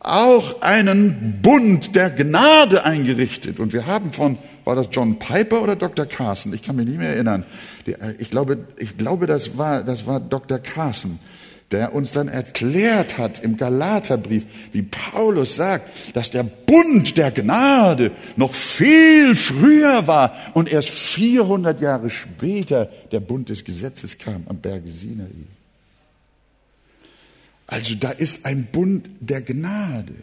auch 0.00 0.60
einen 0.60 1.38
Bund 1.40 1.96
der 1.96 2.10
Gnade 2.10 2.84
eingerichtet. 2.84 3.58
Und 3.58 3.72
wir 3.72 3.86
haben 3.86 4.12
von, 4.12 4.36
war 4.64 4.76
das 4.76 4.88
John 4.92 5.18
Piper 5.18 5.62
oder 5.62 5.76
Dr. 5.76 6.04
Carson? 6.04 6.52
Ich 6.52 6.62
kann 6.62 6.76
mich 6.76 6.86
nicht 6.86 6.98
mehr 6.98 7.14
erinnern. 7.14 7.46
Äh, 7.86 7.94
ich 8.18 8.28
glaube, 8.28 8.66
ich 8.76 8.98
glaube 8.98 9.26
das, 9.26 9.56
war, 9.56 9.82
das 9.82 10.06
war 10.06 10.20
Dr. 10.20 10.58
Carson, 10.58 11.18
der 11.72 11.94
uns 11.94 12.12
dann 12.12 12.28
erklärt 12.28 13.16
hat 13.16 13.42
im 13.42 13.56
Galaterbrief, 13.56 14.44
wie 14.72 14.82
Paulus 14.82 15.56
sagt, 15.56 16.14
dass 16.14 16.30
der 16.30 16.42
Bund 16.42 17.16
der 17.16 17.30
Gnade 17.30 18.10
noch 18.36 18.52
viel 18.52 19.34
früher 19.36 20.06
war 20.06 20.34
und 20.52 20.68
erst 20.68 20.90
400 20.90 21.80
Jahre 21.80 22.10
später 22.10 22.90
der 23.10 23.20
Bund 23.20 23.48
des 23.48 23.64
Gesetzes 23.64 24.18
kam 24.18 24.44
am 24.50 24.58
Berge 24.58 24.90
Sinai. 24.90 25.55
Also 27.66 27.94
da 27.94 28.10
ist 28.10 28.46
ein 28.46 28.66
Bund 28.70 29.08
der 29.20 29.42
Gnade. 29.42 30.14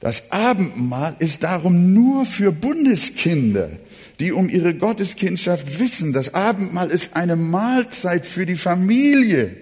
Das 0.00 0.32
Abendmahl 0.32 1.14
ist 1.20 1.44
darum 1.44 1.94
nur 1.94 2.26
für 2.26 2.50
Bundeskinder, 2.50 3.70
die 4.18 4.32
um 4.32 4.48
ihre 4.48 4.74
Gotteskindschaft 4.74 5.78
wissen. 5.78 6.12
Das 6.12 6.34
Abendmahl 6.34 6.90
ist 6.90 7.14
eine 7.14 7.36
Mahlzeit 7.36 8.26
für 8.26 8.44
die 8.44 8.56
Familie 8.56 9.54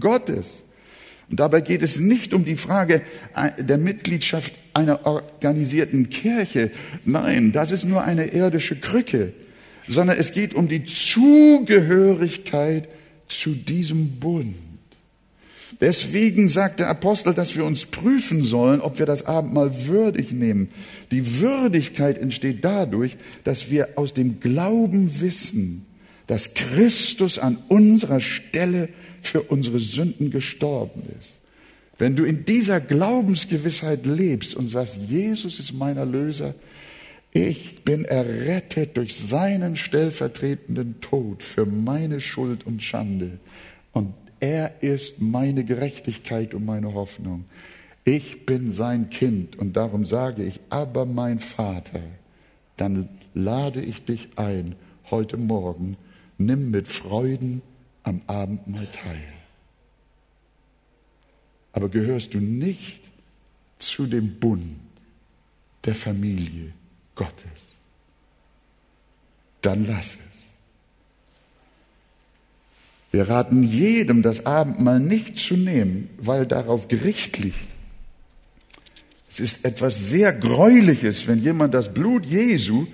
Gottes. 0.00 0.62
Und 1.28 1.40
dabei 1.40 1.60
geht 1.60 1.82
es 1.82 2.00
nicht 2.00 2.32
um 2.32 2.46
die 2.46 2.56
Frage 2.56 3.02
der 3.58 3.76
Mitgliedschaft 3.76 4.54
einer 4.72 5.04
organisierten 5.04 6.08
Kirche. 6.08 6.70
Nein, 7.04 7.52
das 7.52 7.70
ist 7.70 7.84
nur 7.84 8.04
eine 8.04 8.28
irdische 8.28 8.76
Krücke, 8.76 9.34
sondern 9.86 10.18
es 10.18 10.32
geht 10.32 10.54
um 10.54 10.68
die 10.68 10.84
Zugehörigkeit 10.84 12.88
zu 13.28 13.50
diesem 13.50 14.18
Bund. 14.18 14.56
Deswegen 15.80 16.48
sagt 16.48 16.80
der 16.80 16.88
Apostel, 16.88 17.34
dass 17.34 17.56
wir 17.56 17.64
uns 17.64 17.86
prüfen 17.86 18.44
sollen, 18.44 18.80
ob 18.80 18.98
wir 18.98 19.06
das 19.06 19.26
Abendmahl 19.26 19.86
würdig 19.86 20.32
nehmen. 20.32 20.68
Die 21.10 21.40
Würdigkeit 21.40 22.18
entsteht 22.18 22.64
dadurch, 22.64 23.16
dass 23.44 23.70
wir 23.70 23.90
aus 23.96 24.14
dem 24.14 24.40
Glauben 24.40 25.20
wissen, 25.20 25.86
dass 26.26 26.54
Christus 26.54 27.38
an 27.38 27.58
unserer 27.68 28.20
Stelle 28.20 28.88
für 29.20 29.42
unsere 29.42 29.80
Sünden 29.80 30.30
gestorben 30.30 31.02
ist. 31.20 31.38
Wenn 31.98 32.16
du 32.16 32.24
in 32.24 32.44
dieser 32.44 32.80
Glaubensgewissheit 32.80 34.04
lebst 34.04 34.54
und 34.54 34.68
sagst, 34.68 34.98
Jesus 35.08 35.58
ist 35.58 35.72
mein 35.72 35.96
Erlöser, 35.96 36.54
ich 37.32 37.82
bin 37.82 38.04
errettet 38.04 38.96
durch 38.96 39.16
seinen 39.16 39.76
stellvertretenden 39.76 41.00
Tod 41.00 41.42
für 41.42 41.66
meine 41.66 42.20
Schuld 42.20 42.64
und 42.64 42.82
Schande. 42.82 43.38
Und 43.92 44.14
er 44.44 44.82
ist 44.82 45.22
meine 45.22 45.64
Gerechtigkeit 45.64 46.52
und 46.52 46.66
meine 46.66 46.92
Hoffnung. 46.92 47.46
Ich 48.04 48.44
bin 48.44 48.70
sein 48.70 49.08
Kind 49.08 49.56
und 49.56 49.74
darum 49.74 50.04
sage 50.04 50.42
ich, 50.42 50.60
aber 50.68 51.06
mein 51.06 51.38
Vater, 51.38 52.02
dann 52.76 53.08
lade 53.32 53.80
ich 53.80 54.04
dich 54.04 54.28
ein, 54.36 54.74
heute 55.10 55.38
Morgen, 55.38 55.96
nimm 56.36 56.70
mit 56.70 56.88
Freuden 56.88 57.62
am 58.02 58.20
Abendmahl 58.26 58.86
teil. 58.88 59.32
Aber 61.72 61.88
gehörst 61.88 62.34
du 62.34 62.38
nicht 62.38 63.10
zu 63.78 64.06
dem 64.06 64.38
Bund 64.38 64.76
der 65.86 65.94
Familie 65.94 66.74
Gottes, 67.14 67.60
dann 69.62 69.86
lass 69.86 70.16
es. 70.16 70.33
Wir 73.14 73.28
raten 73.28 73.62
jedem, 73.62 74.22
das 74.22 74.44
Abendmahl 74.44 74.98
nicht 74.98 75.38
zu 75.38 75.56
nehmen, 75.56 76.10
weil 76.18 76.46
darauf 76.46 76.88
Gericht 76.88 77.38
liegt. 77.38 77.68
Es 79.30 79.38
ist 79.38 79.64
etwas 79.64 80.08
sehr 80.08 80.32
Gräuliches, 80.32 81.28
wenn 81.28 81.40
jemand 81.40 81.74
das 81.74 81.94
Blut 81.94 82.26
Jesu 82.26 82.88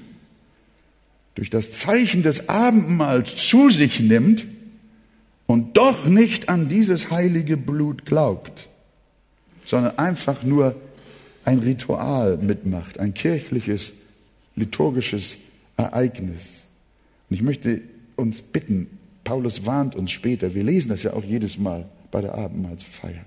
durch 1.36 1.48
das 1.48 1.70
Zeichen 1.72 2.22
des 2.22 2.50
Abendmahls 2.50 3.34
zu 3.34 3.70
sich 3.70 4.00
nimmt 4.00 4.44
und 5.46 5.78
doch 5.78 6.04
nicht 6.04 6.50
an 6.50 6.68
dieses 6.68 7.10
heilige 7.10 7.56
Blut 7.56 8.04
glaubt, 8.04 8.68
sondern 9.64 9.96
einfach 9.96 10.42
nur 10.42 10.78
ein 11.46 11.60
Ritual 11.60 12.36
mitmacht, 12.36 13.00
ein 13.00 13.14
kirchliches, 13.14 13.94
liturgisches 14.54 15.38
Ereignis. 15.78 16.64
Und 17.30 17.36
ich 17.36 17.42
möchte 17.42 17.80
uns 18.16 18.42
bitten, 18.42 18.99
Paulus 19.24 19.66
warnt 19.66 19.94
uns 19.94 20.10
später, 20.10 20.54
wir 20.54 20.64
lesen 20.64 20.88
das 20.88 21.02
ja 21.02 21.12
auch 21.12 21.24
jedes 21.24 21.58
Mal 21.58 21.88
bei 22.10 22.20
der 22.20 22.34
Abendmahlsfeier. 22.34 23.24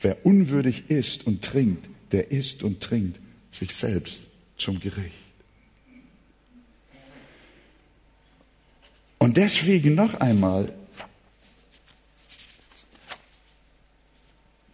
Wer 0.00 0.24
unwürdig 0.24 0.88
isst 0.88 1.26
und 1.26 1.42
trinkt, 1.42 1.88
der 2.12 2.30
isst 2.30 2.62
und 2.62 2.80
trinkt 2.80 3.20
sich 3.50 3.74
selbst 3.74 4.22
zum 4.56 4.80
Gericht. 4.80 5.12
Und 9.18 9.36
deswegen 9.36 9.94
noch 9.94 10.14
einmal, 10.20 10.72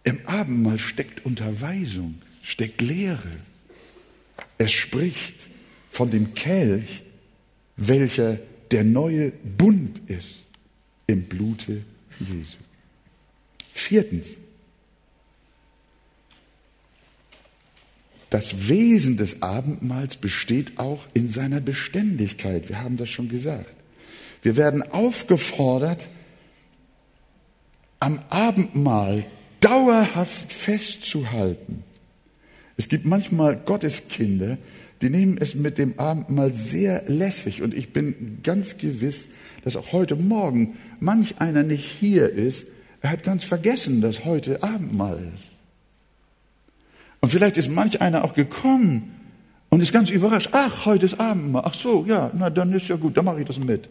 im 0.03 0.25
Abendmahl 0.27 0.77
steckt 0.77 1.25
Unterweisung, 1.25 2.21
steckt 2.43 2.81
Lehre. 2.81 3.31
Es 4.57 4.71
spricht 4.71 5.35
von 5.89 6.11
dem 6.11 6.35
Kelch, 6.35 7.01
welcher 7.75 8.37
der 8.71 8.83
neue 8.83 9.31
Bund 9.31 10.01
ist 10.07 10.45
im 11.07 11.23
Blute 11.23 11.83
Jesu. 12.19 12.57
Viertens. 13.71 14.37
das 18.35 18.67
Wesen 18.67 19.15
des 19.15 19.41
Abendmahls 19.41 20.17
besteht 20.17 20.77
auch 20.77 21.05
in 21.13 21.29
seiner 21.29 21.61
Beständigkeit. 21.61 22.67
Wir 22.67 22.81
haben 22.81 22.97
das 22.97 23.07
schon 23.07 23.29
gesagt. 23.29 23.73
Wir 24.41 24.57
werden 24.57 24.83
aufgefordert, 24.83 26.07
am 28.01 28.19
Abendmahl 28.29 29.25
dauerhaft 29.61 30.51
festzuhalten. 30.51 31.85
Es 32.75 32.89
gibt 32.89 33.05
manchmal 33.05 33.55
Gotteskinder, 33.55 34.57
die 35.01 35.09
nehmen 35.09 35.37
es 35.37 35.55
mit 35.55 35.77
dem 35.77 35.99
Abendmahl 35.99 36.53
sehr 36.53 37.03
lässig. 37.07 37.61
Und 37.61 37.73
ich 37.73 37.93
bin 37.93 38.39
ganz 38.43 38.77
gewiss, 38.77 39.27
dass 39.63 39.75
auch 39.75 39.91
heute 39.91 40.15
Morgen 40.15 40.77
manch 40.99 41.39
einer 41.39 41.63
nicht 41.63 41.85
hier 41.85 42.29
ist. 42.29 42.67
Er 43.01 43.11
hat 43.11 43.23
ganz 43.23 43.43
vergessen, 43.43 44.01
dass 44.01 44.25
heute 44.25 44.63
Abendmahl 44.63 45.31
ist. 45.35 45.51
Und 47.21 47.29
vielleicht 47.29 47.57
ist 47.57 47.69
manch 47.69 48.01
einer 48.01 48.23
auch 48.23 48.33
gekommen 48.33 49.11
und 49.69 49.81
ist 49.81 49.91
ganz 49.91 50.09
überrascht. 50.09 50.49
Ach, 50.51 50.85
heute 50.85 51.05
ist 51.05 51.19
Abendmahl. 51.19 51.63
Ach 51.65 51.73
so, 51.73 52.05
ja, 52.05 52.31
na 52.33 52.49
dann 52.49 52.71
ist 52.73 52.87
ja 52.87 52.95
gut, 52.95 53.17
dann 53.17 53.25
mache 53.25 53.41
ich 53.41 53.47
das 53.47 53.59
mit. 53.59 53.89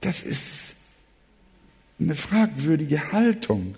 Das 0.00 0.22
ist 0.22 0.76
eine 1.98 2.14
fragwürdige 2.14 3.12
Haltung. 3.12 3.74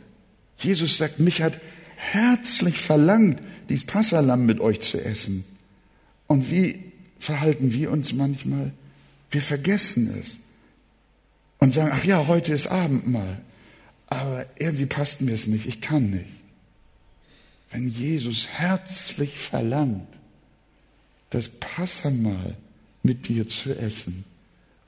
Jesus 0.58 0.98
sagt, 0.98 1.18
mich 1.18 1.42
hat 1.42 1.58
herzlich 2.02 2.78
verlangt, 2.78 3.40
dies 3.68 3.84
Passalam 3.84 4.44
mit 4.44 4.60
euch 4.60 4.80
zu 4.80 5.02
essen. 5.02 5.44
Und 6.26 6.50
wie 6.50 6.92
verhalten 7.18 7.72
wir 7.72 7.90
uns 7.90 8.12
manchmal? 8.12 8.72
Wir 9.30 9.40
vergessen 9.40 10.14
es 10.20 10.38
und 11.58 11.72
sagen, 11.72 11.90
ach 11.92 12.04
ja, 12.04 12.26
heute 12.26 12.52
ist 12.52 12.66
Abendmahl. 12.66 13.40
Aber 14.08 14.44
irgendwie 14.58 14.86
passt 14.86 15.22
mir 15.22 15.32
es 15.32 15.46
nicht, 15.46 15.66
ich 15.66 15.80
kann 15.80 16.10
nicht. 16.10 16.26
Wenn 17.70 17.88
Jesus 17.88 18.48
herzlich 18.48 19.38
verlangt, 19.38 20.08
das 21.30 21.48
Passamal 21.48 22.56
mit 23.02 23.28
dir 23.28 23.48
zu 23.48 23.74
essen 23.74 24.24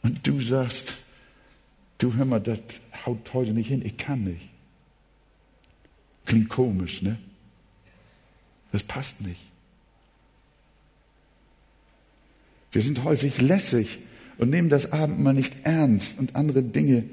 und 0.03 0.27
du 0.27 0.43
sagst, 0.43 0.95
du 1.99 2.15
hör 2.15 2.27
mal, 2.27 2.41
das 2.41 2.59
haut 3.07 3.33
heute 3.33 3.53
nicht 3.53 3.69
hin, 3.69 3.83
ich 3.85 3.97
kann 3.97 4.25
nicht. 4.25 4.51
Klingt 6.25 6.49
komisch, 6.49 7.03
ne? 7.03 7.19
Das 8.73 8.83
passt 8.83 9.21
nicht. 9.21 9.41
Wir 12.73 12.83
sind 12.83 13.05
häufig 13.05 13.41
lässig 13.41 13.99
und 14.37 14.51
nehmen 14.51 14.69
das 14.69 14.91
Abendmahl 14.93 15.35
nicht 15.35 15.55
ernst 15.63 16.19
und 16.19 16.35
andere 16.35 16.63
Dinge 16.63 17.05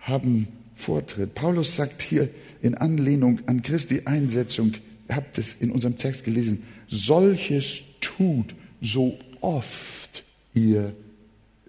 haben 0.00 0.48
Vortritt. 0.74 1.34
Paulus 1.34 1.76
sagt 1.76 2.00
hier 2.02 2.30
in 2.62 2.74
Anlehnung 2.76 3.40
an 3.46 3.62
Christi 3.62 4.02
Einsetzung, 4.06 4.74
ihr 5.08 5.16
habt 5.16 5.36
es 5.36 5.54
in 5.54 5.70
unserem 5.70 5.98
Text 5.98 6.24
gelesen, 6.24 6.62
solches 6.88 7.82
tut, 8.00 8.54
so 8.80 9.18
oft 9.40 10.24
ihr 10.54 10.94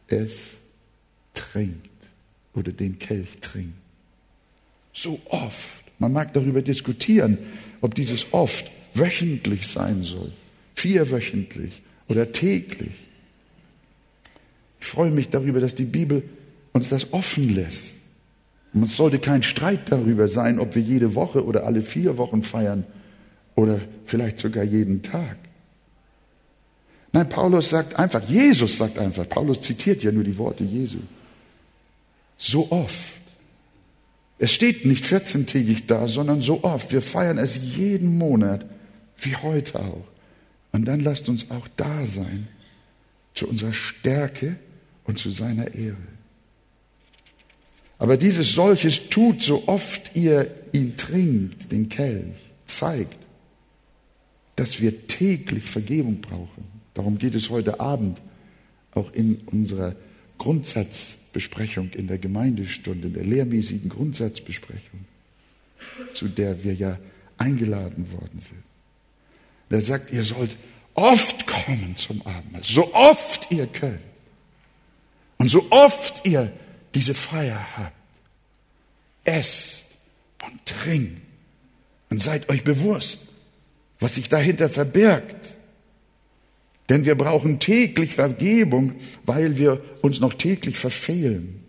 es 0.07 0.57
trinkt 1.33 1.89
oder 2.53 2.71
den 2.71 2.97
Kelch 2.99 3.39
trinkt. 3.41 3.75
So 4.93 5.19
oft. 5.25 5.86
Man 5.99 6.13
mag 6.13 6.33
darüber 6.33 6.61
diskutieren, 6.61 7.37
ob 7.81 7.95
dieses 7.95 8.33
oft 8.33 8.69
wöchentlich 8.93 9.67
sein 9.67 10.03
soll, 10.03 10.31
vierwöchentlich 10.75 11.81
oder 12.07 12.31
täglich. 12.31 12.93
Ich 14.79 14.87
freue 14.87 15.11
mich 15.11 15.29
darüber, 15.29 15.59
dass 15.59 15.75
die 15.75 15.85
Bibel 15.85 16.23
uns 16.73 16.89
das 16.89 17.11
offen 17.13 17.53
lässt. 17.53 17.97
Und 18.73 18.83
es 18.83 18.95
sollte 18.95 19.19
kein 19.19 19.43
Streit 19.43 19.91
darüber 19.91 20.27
sein, 20.27 20.59
ob 20.59 20.75
wir 20.75 20.81
jede 20.81 21.15
Woche 21.15 21.43
oder 21.43 21.65
alle 21.65 21.81
vier 21.81 22.17
Wochen 22.17 22.43
feiern 22.43 22.83
oder 23.55 23.79
vielleicht 24.05 24.39
sogar 24.39 24.63
jeden 24.63 25.01
Tag. 25.01 25.37
Nein, 27.11 27.29
Paulus 27.29 27.69
sagt 27.71 27.97
einfach, 27.97 28.21
Jesus 28.29 28.77
sagt 28.77 28.99
einfach, 28.99 29.27
Paulus 29.27 29.61
zitiert 29.61 30.03
ja 30.03 30.11
nur 30.11 30.23
die 30.23 30.37
Worte 30.37 30.63
Jesu. 30.63 30.99
So 32.37 32.71
oft. 32.71 33.16
Es 34.39 34.51
steht 34.51 34.85
nicht 34.85 35.03
14-tägig 35.03 35.87
da, 35.87 36.07
sondern 36.07 36.41
so 36.41 36.63
oft. 36.63 36.91
Wir 36.91 37.01
feiern 37.01 37.37
es 37.37 37.59
jeden 37.75 38.17
Monat, 38.17 38.65
wie 39.19 39.35
heute 39.35 39.79
auch. 39.79 40.07
Und 40.71 40.85
dann 40.85 40.99
lasst 40.99 41.27
uns 41.27 41.49
auch 41.49 41.67
da 41.75 42.05
sein, 42.05 42.47
zu 43.33 43.47
unserer 43.47 43.73
Stärke 43.73 44.57
und 45.05 45.17
zu 45.17 45.31
seiner 45.31 45.73
Ehre. 45.73 45.97
Aber 47.99 48.17
dieses 48.17 48.53
solches 48.53 49.09
tut, 49.09 49.41
so 49.41 49.67
oft 49.67 50.15
ihr 50.15 50.53
ihn 50.71 50.97
trinkt, 50.97 51.71
den 51.71 51.89
Kelch, 51.89 52.35
zeigt, 52.67 53.17
dass 54.55 54.81
wir 54.81 55.07
täglich 55.07 55.63
Vergebung 55.63 56.21
brauchen. 56.21 56.65
Darum 56.93 57.17
geht 57.17 57.35
es 57.35 57.49
heute 57.49 57.79
Abend 57.79 58.21
auch 58.91 59.11
in 59.13 59.37
unserer 59.47 59.95
Grundsatzbesprechung 61.37 61.91
in 61.91 62.07
der 62.07 62.17
Gemeindestunde, 62.17 63.07
in 63.07 63.13
der 63.13 63.23
lehrmäßigen 63.23 63.89
Grundsatzbesprechung, 63.89 65.05
zu 66.13 66.27
der 66.27 66.63
wir 66.63 66.73
ja 66.73 66.97
eingeladen 67.37 68.11
worden 68.11 68.39
sind. 68.39 68.63
Er 69.69 69.81
sagt, 69.81 70.11
ihr 70.11 70.23
sollt 70.23 70.55
oft 70.95 71.45
kommen 71.45 71.95
zum 71.95 72.25
Abendmahl, 72.25 72.63
so 72.63 72.93
oft 72.93 73.51
ihr 73.51 73.67
könnt. 73.67 73.99
Und 75.37 75.49
so 75.49 75.67
oft 75.69 76.25
ihr 76.25 76.51
diese 76.95 77.13
Feier 77.13 77.77
habt, 77.77 77.93
esst 79.23 79.89
und 80.43 80.65
trinkt 80.65 81.21
und 82.09 82.23
seid 82.23 82.49
euch 82.49 82.63
bewusst, 82.63 83.19
was 83.99 84.15
sich 84.15 84.29
dahinter 84.29 84.69
verbirgt. 84.69 85.53
Denn 86.89 87.05
wir 87.05 87.15
brauchen 87.15 87.59
täglich 87.59 88.15
Vergebung, 88.15 88.93
weil 89.25 89.57
wir 89.57 89.81
uns 90.01 90.19
noch 90.19 90.33
täglich 90.33 90.77
verfehlen. 90.77 91.63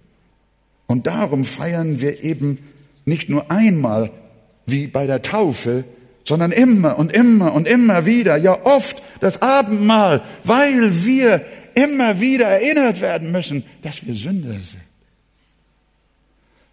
Und 0.86 1.06
darum 1.06 1.44
feiern 1.44 2.00
wir 2.00 2.22
eben 2.22 2.58
nicht 3.04 3.28
nur 3.28 3.50
einmal 3.50 4.10
wie 4.66 4.86
bei 4.86 5.06
der 5.06 5.22
Taufe, 5.22 5.84
sondern 6.24 6.52
immer 6.52 6.98
und 6.98 7.10
immer 7.10 7.54
und 7.54 7.66
immer 7.66 8.06
wieder, 8.06 8.36
ja 8.36 8.64
oft 8.64 9.02
das 9.20 9.40
Abendmahl, 9.42 10.22
weil 10.44 11.04
wir 11.04 11.44
immer 11.74 12.20
wieder 12.20 12.46
erinnert 12.46 13.00
werden 13.00 13.32
müssen, 13.32 13.64
dass 13.82 14.06
wir 14.06 14.14
Sünder 14.14 14.60
sind, 14.60 14.82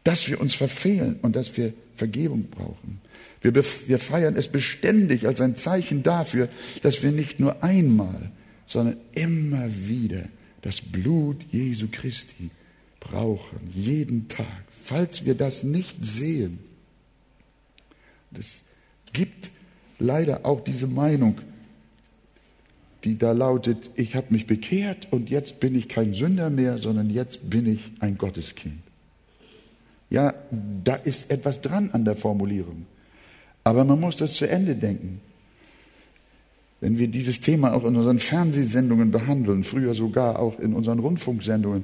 dass 0.03 0.27
wir 0.27 0.41
uns 0.41 0.55
verfehlen 0.55 1.17
und 1.21 1.35
dass 1.35 1.55
wir 1.55 1.73
Vergebung 1.95 2.47
brauchen. 2.49 2.99
Wir, 3.41 3.53
wir 3.53 3.99
feiern 3.99 4.35
es 4.35 4.47
beständig 4.47 5.27
als 5.27 5.41
ein 5.41 5.55
Zeichen 5.55 6.03
dafür, 6.03 6.49
dass 6.81 7.03
wir 7.03 7.11
nicht 7.11 7.39
nur 7.39 7.63
einmal, 7.63 8.31
sondern 8.67 8.97
immer 9.13 9.67
wieder 9.87 10.23
das 10.61 10.81
Blut 10.81 11.45
Jesu 11.51 11.87
Christi 11.91 12.49
brauchen, 12.99 13.59
jeden 13.73 14.27
Tag. 14.27 14.63
Falls 14.83 15.25
wir 15.25 15.35
das 15.35 15.63
nicht 15.63 15.97
sehen, 16.03 16.59
es 18.37 18.63
gibt 19.13 19.51
leider 19.99 20.45
auch 20.45 20.61
diese 20.63 20.87
Meinung, 20.87 21.39
die 23.03 23.17
da 23.17 23.31
lautet, 23.31 23.91
ich 23.95 24.15
habe 24.15 24.33
mich 24.33 24.47
bekehrt 24.47 25.07
und 25.11 25.29
jetzt 25.29 25.59
bin 25.59 25.75
ich 25.75 25.87
kein 25.87 26.13
Sünder 26.13 26.49
mehr, 26.49 26.79
sondern 26.79 27.09
jetzt 27.09 27.49
bin 27.49 27.71
ich 27.71 27.91
ein 27.99 28.17
Gotteskind. 28.17 28.81
Ja, 30.09 30.33
da 30.83 30.95
ist 30.95 31.29
etwas 31.31 31.61
dran 31.61 31.91
an 31.91 32.05
der 32.05 32.15
Formulierung. 32.15 32.87
Aber 33.65 33.83
man 33.83 33.99
muss 33.99 34.15
das 34.15 34.33
zu 34.33 34.47
Ende 34.47 34.75
denken. 34.75 35.21
Wenn 36.81 36.99
wir 36.99 37.07
dieses 37.07 37.41
Thema 37.41 37.73
auch 37.73 37.83
in 37.83 37.95
unseren 37.95 38.19
Fernsehsendungen 38.19 39.09
behandeln, 39.09 39.63
früher 39.63 39.95
sogar 39.95 40.39
auch 40.39 40.59
in 40.59 40.73
unseren 40.73 40.99
Rundfunksendungen, 40.99 41.83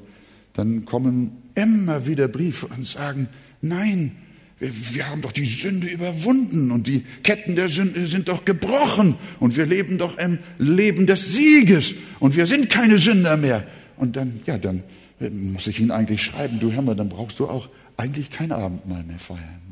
dann 0.53 0.85
kommen 0.85 1.31
immer 1.55 2.05
wieder 2.05 2.27
Briefe 2.27 2.67
und 2.67 2.85
sagen, 2.85 3.27
nein, 3.61 4.11
wir 4.59 5.09
haben 5.09 5.21
doch 5.21 5.31
die 5.31 5.45
Sünde 5.45 5.87
überwunden 5.87 6.69
und 6.69 6.85
die 6.85 7.03
Ketten 7.23 7.55
der 7.55 7.67
Sünde 7.67 8.05
sind 8.05 8.29
doch 8.29 8.45
gebrochen 8.45 9.15
und 9.39 9.57
wir 9.57 9.65
leben 9.65 9.97
doch 9.97 10.19
im 10.19 10.37
Leben 10.59 11.07
des 11.07 11.33
Sieges 11.33 11.95
und 12.19 12.37
wir 12.37 12.45
sind 12.45 12.69
keine 12.69 12.99
Sünder 12.99 13.37
mehr. 13.37 13.63
Und 13.97 14.17
dann, 14.17 14.41
ja, 14.45 14.59
dann 14.59 14.83
muss 15.19 15.65
ich 15.65 15.79
Ihnen 15.79 15.89
eigentlich 15.89 16.21
schreiben, 16.21 16.59
du 16.59 16.69
mal, 16.83 16.95
dann 16.95 17.09
brauchst 17.09 17.39
du 17.39 17.47
auch 17.47 17.69
eigentlich 17.97 18.29
kein 18.29 18.51
Abendmahl 18.51 19.03
mehr 19.03 19.17
feiern. 19.17 19.70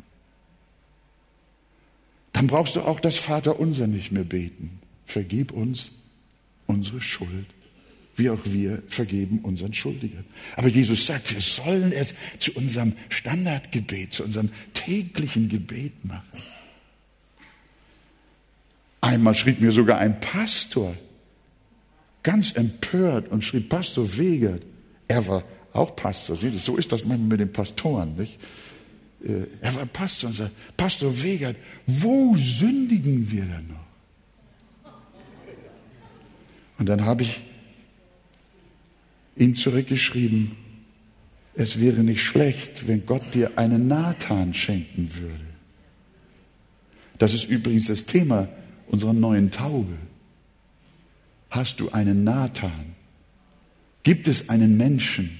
Dann 2.40 2.48
brauchst 2.48 2.78
du 2.78 2.82
auch 2.82 3.02
das 3.02 3.18
Vaterunser 3.18 3.86
nicht 3.86 4.14
mehr 4.14 4.24
beten. 4.24 4.80
Vergib 5.06 5.52
uns 5.52 5.92
unsere 6.68 7.02
Schuld 7.02 7.48
wie 8.20 8.30
auch 8.30 8.40
wir 8.44 8.84
vergeben 8.88 9.40
unseren 9.40 9.74
Schuldigern. 9.74 10.26
Aber 10.56 10.68
Jesus 10.68 11.08
sagt, 11.08 11.34
wir 11.34 11.42
sollen 11.42 11.92
es 11.92 12.14
zu 12.38 12.54
unserem 12.54 12.94
Standardgebet, 13.10 14.14
zu 14.14 14.24
unserem 14.24 14.50
täglichen 14.74 15.50
Gebet 15.50 16.06
machen. 16.06 16.44
Einmal 19.02 19.36
schrieb 19.36 19.62
mir 19.62 19.72
sogar 19.72 19.98
ein 19.98 20.20
Pastor, 20.20 20.96
ganz 22.22 22.52
empört, 22.52 23.30
und 23.30 23.44
schrieb, 23.44 23.70
Pastor 23.70 24.18
Wegert, 24.18 24.64
er 25.08 25.28
war 25.28 25.44
auch 25.72 25.96
Pastor, 25.96 26.36
so 26.36 26.78
ist 26.78 26.92
das 26.92 27.06
manchmal 27.06 27.30
mit 27.30 27.40
den 27.40 27.54
Pastoren, 27.54 28.16
nicht? 28.18 28.38
Äh, 29.24 29.48
er 29.62 29.76
war 29.76 29.86
Pastor 29.86 30.30
und 30.30 30.36
sagt, 30.36 30.52
Pastor 30.78 31.22
Wegert, 31.22 31.58
wo 31.86 32.36
sündigen 32.36 33.30
wir 33.32 33.44
denn 33.44 33.68
noch? 33.68 33.90
Und 36.78 36.88
dann 36.88 37.04
habe 37.06 37.24
ich 37.24 37.42
ihm 39.36 39.56
zurückgeschrieben, 39.56 40.56
es 41.56 41.80
wäre 41.80 42.04
nicht 42.04 42.24
schlecht, 42.24 42.88
wenn 42.88 43.06
Gott 43.06 43.34
dir 43.34 43.58
einen 43.58 43.88
Nathan 43.90 44.54
schenken 44.54 45.14
würde. 45.16 45.46
Das 47.18 47.34
ist 47.34 47.46
übrigens 47.46 47.88
das 47.88 48.06
Thema 48.06 48.48
unserer 48.88 49.14
neuen 49.14 49.52
Taube. 49.52 49.98
Hast 51.50 51.82
du 51.82 51.90
einen 51.90 52.24
Nathan? 52.24 52.96
Gibt 54.04 54.30
es 54.30 54.48
einen 54.48 54.78
Menschen, 54.78 55.39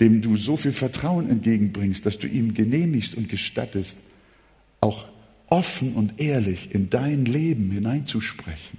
dem 0.00 0.20
du 0.22 0.36
so 0.36 0.56
viel 0.56 0.72
Vertrauen 0.72 1.30
entgegenbringst, 1.30 2.04
dass 2.04 2.18
du 2.18 2.26
ihm 2.26 2.54
genehmigst 2.54 3.14
und 3.14 3.28
gestattest, 3.28 3.98
auch 4.80 5.06
offen 5.48 5.94
und 5.94 6.20
ehrlich 6.20 6.74
in 6.74 6.90
dein 6.90 7.24
Leben 7.24 7.70
hineinzusprechen? 7.70 8.78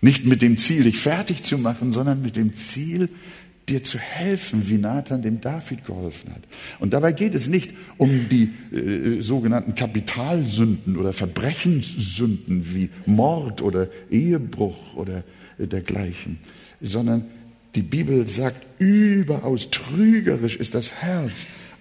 Nicht 0.00 0.24
mit 0.24 0.42
dem 0.42 0.56
Ziel, 0.56 0.84
dich 0.84 0.98
fertig 0.98 1.42
zu 1.42 1.58
machen, 1.58 1.92
sondern 1.92 2.22
mit 2.22 2.36
dem 2.36 2.54
Ziel, 2.54 3.08
dir 3.68 3.82
zu 3.82 3.98
helfen, 3.98 4.68
wie 4.68 4.78
Nathan 4.78 5.22
dem 5.22 5.40
David 5.40 5.84
geholfen 5.84 6.30
hat. 6.30 6.42
Und 6.78 6.92
dabei 6.92 7.12
geht 7.12 7.34
es 7.34 7.48
nicht 7.48 7.72
um 7.96 8.28
die 8.28 8.50
äh, 8.74 9.20
sogenannten 9.20 9.74
Kapitalsünden 9.74 10.96
oder 10.96 11.12
Verbrechenssünden 11.12 12.74
wie 12.74 12.90
Mord 13.06 13.62
oder 13.62 13.88
Ehebruch 14.10 14.94
oder 14.94 15.24
äh, 15.58 15.66
dergleichen, 15.66 16.38
sondern 16.80 17.24
die 17.76 17.82
Bibel 17.82 18.26
sagt, 18.26 18.66
überaus 18.78 19.70
trügerisch 19.70 20.56
ist 20.56 20.74
das 20.74 20.92
Herz 20.94 21.32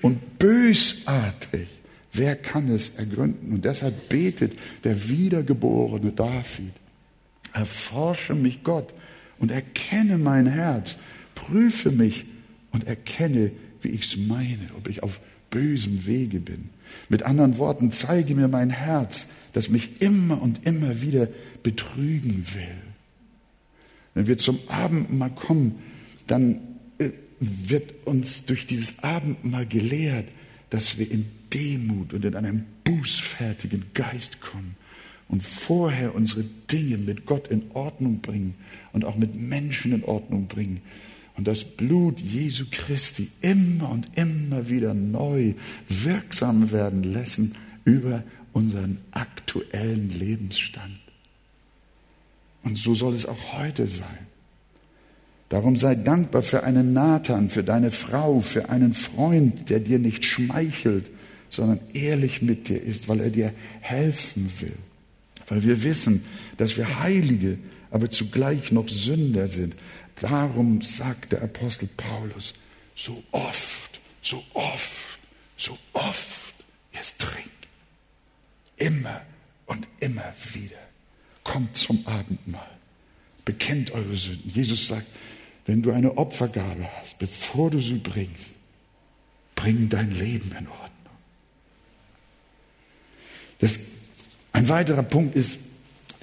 und 0.01 0.37
bösartig. 0.37 1.67
Wer 2.13 2.35
kann 2.35 2.69
es 2.69 2.91
ergründen? 2.91 3.53
Und 3.53 3.65
deshalb 3.65 4.09
betet 4.09 4.53
der 4.83 5.09
wiedergeborene 5.09 6.11
David. 6.11 6.71
Erforsche 7.53 8.35
mich 8.35 8.63
Gott 8.63 8.93
und 9.39 9.51
erkenne 9.51 10.17
mein 10.17 10.45
Herz 10.45 10.97
prüfe 11.35 11.91
mich 11.91 12.25
und 12.71 12.87
erkenne, 12.87 13.51
wie 13.81 13.89
ich 13.89 14.05
es 14.05 14.17
meine, 14.17 14.69
ob 14.77 14.89
ich 14.89 15.03
auf 15.03 15.19
bösem 15.51 16.07
Wege 16.07 16.39
bin. 16.39 16.69
Mit 17.09 17.23
anderen 17.23 17.57
Worten, 17.57 17.91
zeige 17.91 18.33
mir 18.35 18.47
mein 18.47 18.69
Herz, 18.69 19.27
das 19.53 19.69
mich 19.69 20.01
immer 20.01 20.41
und 20.41 20.65
immer 20.65 21.01
wieder 21.01 21.27
betrügen 21.61 22.45
will. 22.53 22.84
Wenn 24.15 24.27
wir 24.27 24.37
zum 24.39 24.57
Abendmahl 24.67 25.29
kommen, 25.29 25.75
dann 26.25 26.59
äh, 26.97 27.11
wird 27.39 28.07
uns 28.07 28.45
durch 28.45 28.65
dieses 28.65 29.03
Abendmahl 29.03 29.67
gelehrt, 29.67 30.27
dass 30.71 30.97
wir 30.97 31.09
in 31.11 31.27
Demut 31.53 32.13
und 32.13 32.25
in 32.25 32.35
einem 32.35 32.63
bußfertigen 32.83 33.85
Geist 33.93 34.41
kommen 34.41 34.75
und 35.27 35.43
vorher 35.43 36.15
unsere 36.15 36.43
Dinge 36.71 36.97
mit 36.97 37.25
Gott 37.25 37.49
in 37.49 37.71
Ordnung 37.73 38.21
bringen 38.21 38.55
und 38.93 39.05
auch 39.05 39.17
mit 39.17 39.35
Menschen 39.35 39.93
in 39.93 40.03
Ordnung 40.03 40.47
bringen 40.47 40.81
und 41.35 41.47
das 41.47 41.65
Blut 41.65 42.19
Jesu 42.19 42.65
Christi 42.71 43.29
immer 43.41 43.89
und 43.89 44.09
immer 44.15 44.69
wieder 44.69 44.93
neu 44.93 45.53
wirksam 45.87 46.71
werden 46.71 47.03
lassen 47.03 47.55
über 47.83 48.23
unseren 48.53 48.99
aktuellen 49.11 50.09
Lebensstand. 50.09 51.04
Und 52.65 52.77
so 52.77 52.93
soll 52.93 53.13
es 53.13 53.25
auch 53.25 53.53
heute 53.53 53.87
sein. 53.87 54.27
Darum 55.49 55.75
sei 55.77 55.95
dankbar 55.95 56.41
für 56.41 56.63
einen 56.63 56.93
Nathan, 56.93 57.49
für 57.49 57.63
deine 57.63 57.91
Frau, 57.91 58.41
für 58.41 58.69
einen 58.69 58.93
Freund, 58.93 59.69
der 59.69 59.79
dir 59.79 59.99
nicht 59.99 60.25
schmeichelt, 60.25 61.11
sondern 61.49 61.79
ehrlich 61.93 62.41
mit 62.41 62.67
dir 62.67 62.81
ist, 62.81 63.07
weil 63.07 63.21
er 63.21 63.29
dir 63.29 63.53
helfen 63.81 64.51
will. 64.59 64.75
Weil 65.47 65.63
wir 65.63 65.83
wissen, 65.83 66.25
dass 66.57 66.75
wir 66.75 66.99
Heilige, 66.99 67.59
aber 67.91 68.09
zugleich 68.09 68.71
noch 68.71 68.89
Sünder 68.89 69.47
sind. 69.47 69.75
Darum 70.19 70.81
sagt 70.81 71.33
der 71.33 71.43
Apostel 71.43 71.87
Paulus, 71.95 72.55
so 72.95 73.23
oft, 73.31 73.99
so 74.23 74.43
oft, 74.53 75.19
so 75.55 75.77
oft 75.93 76.55
es 76.99 77.15
trinkt, 77.17 77.67
immer 78.77 79.21
und 79.67 79.87
immer 79.99 80.33
wieder, 80.53 80.84
kommt 81.45 81.77
zum 81.77 82.05
Abendmahl, 82.05 82.69
bekennt 83.45 83.91
eure 83.91 84.17
Sünden. 84.17 84.51
Jesus 84.53 84.89
sagt, 84.89 85.07
wenn 85.65 85.81
du 85.81 85.91
eine 85.91 86.17
Opfergabe 86.17 86.85
hast, 86.99 87.17
bevor 87.19 87.71
du 87.71 87.79
sie 87.79 87.99
bringst, 87.99 88.55
bring 89.55 89.87
dein 89.87 90.11
Leben 90.11 90.51
in 90.51 90.67
Ordnung. 90.67 90.89
Das, 93.59 93.79
ein 94.51 94.67
weiterer 94.67 95.03
Punkt 95.03 95.35
ist, 95.37 95.59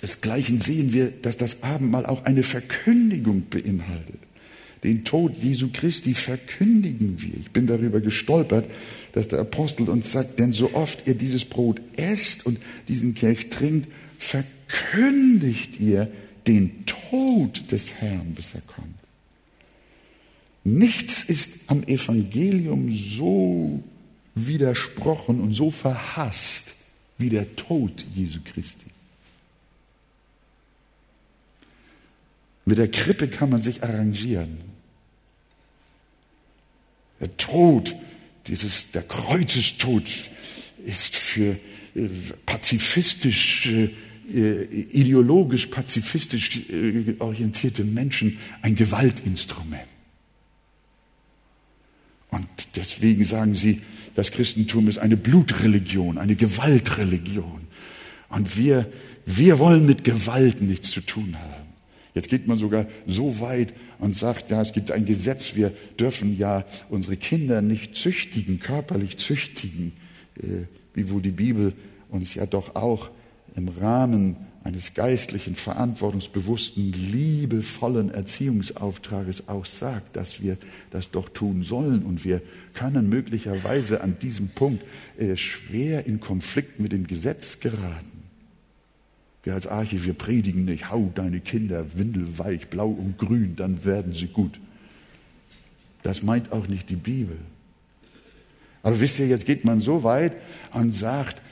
Desgleichen 0.02 0.60
sehen 0.60 0.92
wir, 0.92 1.10
dass 1.10 1.36
das 1.36 1.62
Abendmahl 1.62 2.04
auch 2.04 2.24
eine 2.24 2.42
Verkündigung 2.42 3.48
beinhaltet. 3.48 4.18
Den 4.82 5.04
Tod 5.04 5.36
Jesu 5.40 5.70
Christi 5.72 6.12
verkündigen 6.12 7.22
wir. 7.22 7.34
Ich 7.34 7.52
bin 7.52 7.68
darüber 7.68 8.00
gestolpert, 8.00 8.68
dass 9.12 9.28
der 9.28 9.38
Apostel 9.38 9.88
uns 9.88 10.10
sagt, 10.10 10.40
denn 10.40 10.52
so 10.52 10.74
oft 10.74 11.06
ihr 11.06 11.14
dieses 11.14 11.44
Brot 11.44 11.80
esst 11.96 12.44
und 12.44 12.58
diesen 12.88 13.14
Kelch 13.14 13.48
trinkt, 13.50 13.88
verkündigt 14.22 15.80
ihr 15.80 16.10
den 16.46 16.86
Tod 16.86 17.70
des 17.72 17.94
Herrn, 17.94 18.34
bis 18.34 18.54
er 18.54 18.60
kommt. 18.62 18.98
Nichts 20.64 21.24
ist 21.24 21.54
am 21.66 21.82
Evangelium 21.82 22.90
so 22.92 23.82
widersprochen 24.34 25.40
und 25.40 25.52
so 25.52 25.70
verhasst 25.70 26.74
wie 27.18 27.30
der 27.30 27.56
Tod 27.56 28.04
Jesu 28.14 28.38
Christi. 28.44 28.86
Mit 32.64 32.78
der 32.78 32.90
Krippe 32.90 33.26
kann 33.26 33.50
man 33.50 33.60
sich 33.60 33.82
arrangieren. 33.82 34.58
Der 37.18 37.36
Tod, 37.36 37.94
dieses, 38.46 38.92
der 38.92 39.02
Kreuzestod 39.02 40.04
ist 40.86 41.16
für 41.16 41.58
äh, 41.94 42.08
pazifistisch, 42.46 43.66
äh, 43.66 43.90
ideologisch 44.32 45.66
pazifistisch 45.66 46.68
äh, 46.70 47.14
orientierte 47.18 47.84
Menschen 47.84 48.38
ein 48.62 48.74
Gewaltinstrument. 48.74 49.82
Und 52.30 52.48
deswegen 52.76 53.24
sagen 53.24 53.54
sie, 53.54 53.82
das 54.14 54.30
Christentum 54.30 54.88
ist 54.88 54.98
eine 54.98 55.16
Blutreligion, 55.16 56.18
eine 56.18 56.34
Gewaltreligion. 56.34 57.62
Und 58.30 58.56
wir, 58.56 58.90
wir 59.26 59.58
wollen 59.58 59.86
mit 59.86 60.04
Gewalt 60.04 60.62
nichts 60.62 60.90
zu 60.90 61.02
tun 61.02 61.36
haben. 61.38 61.68
Jetzt 62.14 62.28
geht 62.28 62.46
man 62.46 62.58
sogar 62.58 62.86
so 63.06 63.40
weit 63.40 63.72
und 63.98 64.16
sagt, 64.16 64.50
ja, 64.50 64.60
es 64.60 64.72
gibt 64.72 64.90
ein 64.90 65.06
Gesetz, 65.06 65.54
wir 65.54 65.72
dürfen 65.98 66.36
ja 66.36 66.64
unsere 66.88 67.16
Kinder 67.16 67.62
nicht 67.62 67.96
züchtigen, 67.96 68.60
körperlich 68.60 69.18
züchtigen, 69.18 69.92
äh, 70.38 70.64
wiewohl 70.94 71.22
die 71.22 71.30
Bibel 71.30 71.72
uns 72.10 72.34
ja 72.34 72.44
doch 72.46 72.74
auch 72.74 73.10
im 73.54 73.68
Rahmen 73.68 74.36
eines 74.64 74.94
geistlichen, 74.94 75.56
verantwortungsbewussten, 75.56 76.92
liebevollen 76.92 78.10
Erziehungsauftrages 78.10 79.48
auch 79.48 79.66
sagt, 79.66 80.16
dass 80.16 80.40
wir 80.40 80.56
das 80.90 81.10
doch 81.10 81.28
tun 81.28 81.62
sollen. 81.62 82.04
Und 82.04 82.24
wir 82.24 82.40
können 82.74 83.08
möglicherweise 83.08 84.02
an 84.02 84.18
diesem 84.20 84.50
Punkt 84.50 84.84
äh, 85.18 85.36
schwer 85.36 86.06
in 86.06 86.20
Konflikt 86.20 86.78
mit 86.78 86.92
dem 86.92 87.06
Gesetz 87.06 87.58
geraten. 87.60 88.22
Wir 89.42 89.54
als 89.54 89.66
Arche, 89.66 90.04
wir 90.04 90.14
predigen 90.14 90.64
nicht, 90.64 90.90
hau 90.90 91.10
deine 91.14 91.40
Kinder 91.40 91.84
windelweich, 91.96 92.68
blau 92.68 92.88
und 92.88 93.18
grün, 93.18 93.56
dann 93.56 93.84
werden 93.84 94.14
sie 94.14 94.28
gut. 94.28 94.60
Das 96.04 96.22
meint 96.22 96.52
auch 96.52 96.68
nicht 96.68 96.90
die 96.90 96.96
Bibel. 96.96 97.36
Aber 98.84 99.00
wisst 99.00 99.18
ihr, 99.18 99.26
jetzt 99.26 99.46
geht 99.46 99.64
man 99.64 99.80
so 99.80 100.04
weit 100.04 100.36
und 100.72 100.94
sagt, 100.94 101.42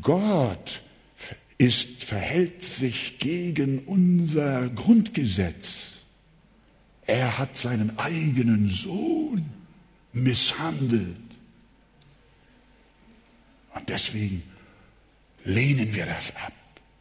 Gott 0.00 0.82
ist, 1.64 2.04
verhält 2.04 2.62
sich 2.62 3.18
gegen 3.18 3.80
unser 3.80 4.68
Grundgesetz. 4.68 5.94
Er 7.06 7.38
hat 7.38 7.56
seinen 7.56 7.98
eigenen 7.98 8.68
Sohn 8.68 9.50
misshandelt. 10.12 11.16
Und 13.74 13.88
deswegen 13.88 14.42
lehnen 15.44 15.94
wir 15.94 16.06
das 16.06 16.36
ab. 16.36 16.52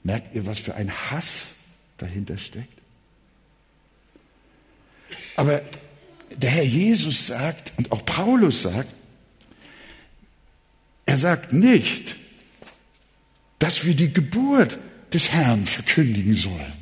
Merkt 0.04 0.34
ihr, 0.34 0.46
was 0.46 0.60
für 0.60 0.76
ein 0.76 0.92
Hass 0.92 1.56
dahinter 1.98 2.38
steckt? 2.38 2.82
Aber 5.36 5.62
der 6.38 6.50
Herr 6.50 6.64
Jesus 6.64 7.28
sagt 7.28 7.74
und 7.78 7.92
auch 7.92 8.06
Paulus 8.06 8.64
sagt, 8.64 8.94
er 11.06 11.18
sagt 11.18 11.52
nicht, 11.54 12.16
dass 13.64 13.86
wir 13.86 13.94
die 13.94 14.12
Geburt 14.12 14.78
des 15.14 15.32
Herrn 15.32 15.66
verkündigen 15.66 16.36
sollen. 16.36 16.74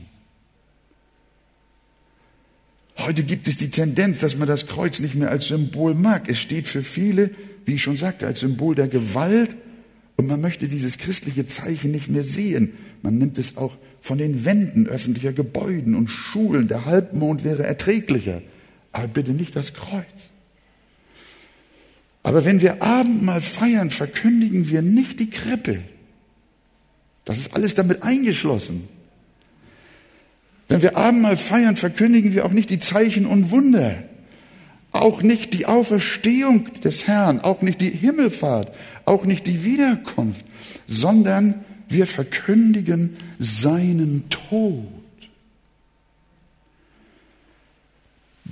Heute 2.97 3.21
gibt 3.21 3.47
es 3.47 3.57
die 3.57 3.69
Tendenz, 3.69 4.17
dass 4.17 4.35
man 4.35 4.47
das 4.47 4.65
Kreuz 4.65 4.99
nicht 4.99 5.13
mehr 5.13 5.29
als 5.29 5.49
Symbol 5.49 5.93
mag. 5.93 6.27
Es 6.27 6.39
steht 6.39 6.67
für 6.67 6.81
viele, 6.81 7.29
wie 7.65 7.75
ich 7.75 7.83
schon 7.83 7.97
sagte, 7.97 8.25
als 8.25 8.39
Symbol 8.39 8.73
der 8.73 8.87
Gewalt 8.87 9.55
und 10.17 10.25
man 10.25 10.41
möchte 10.41 10.67
dieses 10.67 10.97
christliche 10.97 11.45
Zeichen 11.45 11.91
nicht 11.91 12.09
mehr 12.09 12.23
sehen. 12.23 12.73
Man 13.03 13.19
nimmt 13.19 13.37
es 13.37 13.57
auch 13.57 13.77
von 14.01 14.17
den 14.17 14.43
Wänden 14.43 14.87
öffentlicher 14.87 15.33
Gebäuden 15.33 15.93
und 15.93 16.07
Schulen. 16.07 16.67
Der 16.67 16.85
Halbmond 16.85 17.43
wäre 17.43 17.61
erträglicher, 17.63 18.41
aber 18.91 19.07
bitte 19.07 19.33
nicht 19.33 19.55
das 19.55 19.75
Kreuz. 19.75 20.31
Aber 22.23 22.43
wenn 22.43 22.59
wir 22.59 22.81
Abendmahl 22.81 23.41
feiern, 23.41 23.91
verkündigen 23.91 24.67
wir 24.67 24.81
nicht 24.81 25.19
die 25.19 25.29
Krippe. 25.29 25.83
Das 27.25 27.37
ist 27.37 27.55
alles 27.55 27.75
damit 27.75 28.03
eingeschlossen. 28.03 28.87
Wenn 30.67 30.81
wir 30.81 30.97
Abendmahl 30.97 31.35
feiern, 31.35 31.75
verkündigen 31.75 32.33
wir 32.33 32.45
auch 32.45 32.51
nicht 32.51 32.69
die 32.69 32.79
Zeichen 32.79 33.25
und 33.25 33.51
Wunder, 33.51 34.03
auch 34.91 35.21
nicht 35.21 35.53
die 35.53 35.65
Auferstehung 35.65 36.81
des 36.81 37.07
Herrn, 37.07 37.39
auch 37.41 37.61
nicht 37.61 37.81
die 37.81 37.89
Himmelfahrt, 37.89 38.73
auch 39.05 39.25
nicht 39.25 39.47
die 39.47 39.63
Wiederkunft, 39.63 40.45
sondern 40.87 41.65
wir 41.87 42.07
verkündigen 42.07 43.17
seinen 43.37 44.29
Tod. 44.29 44.87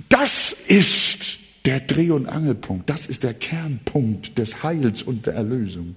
Das 0.08 0.52
ist 0.52 1.38
der 1.64 1.80
Dreh- 1.80 2.10
und 2.10 2.26
Angelpunkt, 2.26 2.88
das 2.88 3.06
ist 3.06 3.22
der 3.22 3.34
Kernpunkt 3.34 4.38
des 4.38 4.62
Heils 4.62 5.02
und 5.02 5.26
der 5.26 5.34
Erlösung, 5.34 5.96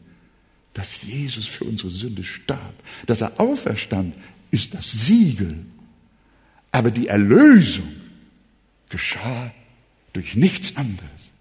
dass 0.73 1.01
Jesus 1.01 1.47
für 1.47 1.65
unsere 1.65 1.91
Sünde 1.91 2.23
starb, 2.23 2.73
dass 3.05 3.21
er 3.21 3.39
auferstand, 3.39 4.15
ist 4.51 4.73
das 4.73 4.91
Siegel 4.91 5.65
aber 6.73 6.89
die 6.89 7.07
Erlösung 7.07 7.87
geschah 8.89 9.51
durch 10.11 10.35
nichts 10.35 10.75
anderes 10.75 11.31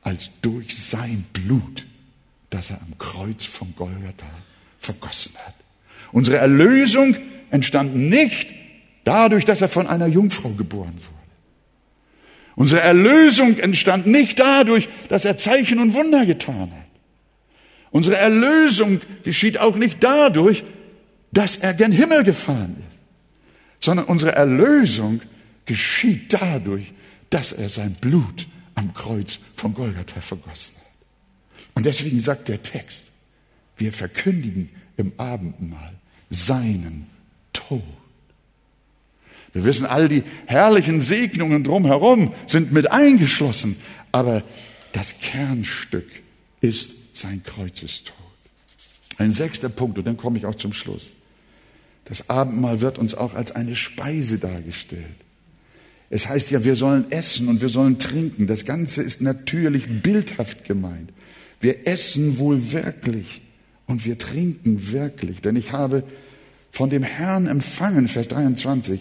als 0.00 0.30
durch 0.40 0.76
sein 0.76 1.24
Blut, 1.32 1.86
das 2.50 2.70
er 2.70 2.80
am 2.80 2.98
Kreuz 2.98 3.44
von 3.44 3.72
Golgatha 3.76 4.26
vergossen 4.80 5.34
hat. 5.46 5.54
Unsere 6.10 6.38
Erlösung 6.38 7.14
entstand 7.50 7.94
nicht 7.94 8.48
dadurch, 9.04 9.44
dass 9.44 9.60
er 9.60 9.68
von 9.68 9.86
einer 9.86 10.06
Jungfrau 10.06 10.50
geboren 10.50 10.94
wurde. 10.94 11.12
Unsere 12.56 12.80
Erlösung 12.80 13.58
entstand 13.58 14.06
nicht 14.06 14.40
dadurch, 14.40 14.88
dass 15.08 15.26
er 15.26 15.36
Zeichen 15.36 15.78
und 15.78 15.92
Wunder 15.92 16.24
getan 16.24 16.72
hat. 16.72 16.91
Unsere 17.92 18.16
Erlösung 18.16 19.00
geschieht 19.22 19.58
auch 19.58 19.76
nicht 19.76 20.02
dadurch, 20.02 20.64
dass 21.30 21.56
er 21.56 21.74
gen 21.74 21.92
Himmel 21.92 22.24
gefahren 22.24 22.76
ist 22.88 22.92
sondern 23.82 24.06
unsere 24.06 24.32
Erlösung 24.32 25.20
geschieht 25.66 26.32
dadurch, 26.32 26.92
dass 27.28 27.52
er 27.52 27.68
sein 27.68 27.94
Blut 28.00 28.46
am 28.74 28.94
Kreuz 28.94 29.40
von 29.54 29.74
Golgatha 29.74 30.20
vergossen 30.20 30.76
hat. 30.76 31.66
Und 31.74 31.86
deswegen 31.86 32.20
sagt 32.20 32.48
der 32.48 32.62
Text, 32.62 33.06
wir 33.76 33.92
verkündigen 33.92 34.70
im 34.96 35.12
Abendmahl 35.16 35.94
seinen 36.30 37.06
Tod. 37.52 37.82
Wir 39.52 39.64
wissen, 39.64 39.84
all 39.84 40.08
die 40.08 40.22
herrlichen 40.46 41.00
Segnungen 41.00 41.64
drumherum 41.64 42.32
sind 42.46 42.72
mit 42.72 42.90
eingeschlossen, 42.90 43.76
aber 44.12 44.42
das 44.92 45.18
Kernstück 45.18 46.08
ist 46.60 46.92
sein 47.14 47.42
Kreuzestod. 47.44 48.14
Ein 49.18 49.32
sechster 49.32 49.68
Punkt, 49.68 49.98
und 49.98 50.06
dann 50.06 50.16
komme 50.16 50.38
ich 50.38 50.46
auch 50.46 50.54
zum 50.54 50.72
Schluss. 50.72 51.12
Das 52.04 52.28
Abendmahl 52.28 52.80
wird 52.80 52.98
uns 52.98 53.14
auch 53.14 53.34
als 53.34 53.52
eine 53.52 53.76
Speise 53.76 54.38
dargestellt. 54.38 55.04
Es 56.10 56.28
heißt 56.28 56.50
ja, 56.50 56.64
wir 56.64 56.76
sollen 56.76 57.10
essen 57.10 57.48
und 57.48 57.60
wir 57.60 57.68
sollen 57.68 57.98
trinken. 57.98 58.46
Das 58.46 58.64
Ganze 58.64 59.02
ist 59.02 59.22
natürlich 59.22 59.84
bildhaft 60.02 60.64
gemeint. 60.64 61.10
Wir 61.60 61.86
essen 61.86 62.38
wohl 62.38 62.72
wirklich 62.72 63.40
und 63.86 64.04
wir 64.04 64.18
trinken 64.18 64.92
wirklich. 64.92 65.40
Denn 65.40 65.56
ich 65.56 65.72
habe 65.72 66.02
von 66.70 66.90
dem 66.90 67.02
Herrn 67.02 67.46
empfangen, 67.46 68.08
Vers 68.08 68.28
23, 68.28 69.00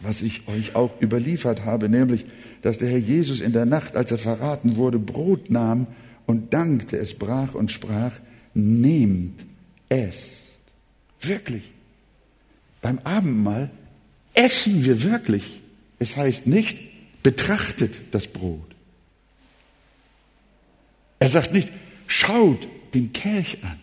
was 0.00 0.22
ich 0.22 0.48
euch 0.48 0.74
auch 0.74 1.00
überliefert 1.00 1.64
habe, 1.64 1.88
nämlich, 1.88 2.24
dass 2.62 2.78
der 2.78 2.88
Herr 2.88 2.98
Jesus 2.98 3.40
in 3.40 3.52
der 3.52 3.66
Nacht, 3.66 3.94
als 3.94 4.10
er 4.10 4.18
verraten 4.18 4.76
wurde, 4.76 4.98
Brot 4.98 5.50
nahm 5.50 5.86
und 6.26 6.52
dankte, 6.52 6.96
es 6.96 7.18
brach 7.18 7.54
und 7.54 7.70
sprach, 7.72 8.12
nehmt, 8.54 9.44
es. 9.88 10.58
Wirklich. 11.20 11.64
Beim 12.80 12.98
Abendmahl 13.04 13.70
essen 14.34 14.84
wir 14.84 15.02
wirklich. 15.02 15.62
Es 15.98 16.16
heißt 16.16 16.46
nicht, 16.46 16.78
betrachtet 17.22 17.96
das 18.12 18.26
Brot. 18.26 18.74
Er 21.18 21.28
sagt 21.28 21.52
nicht, 21.52 21.72
schaut 22.06 22.68
den 22.92 23.12
Kelch 23.12 23.58
an 23.62 23.80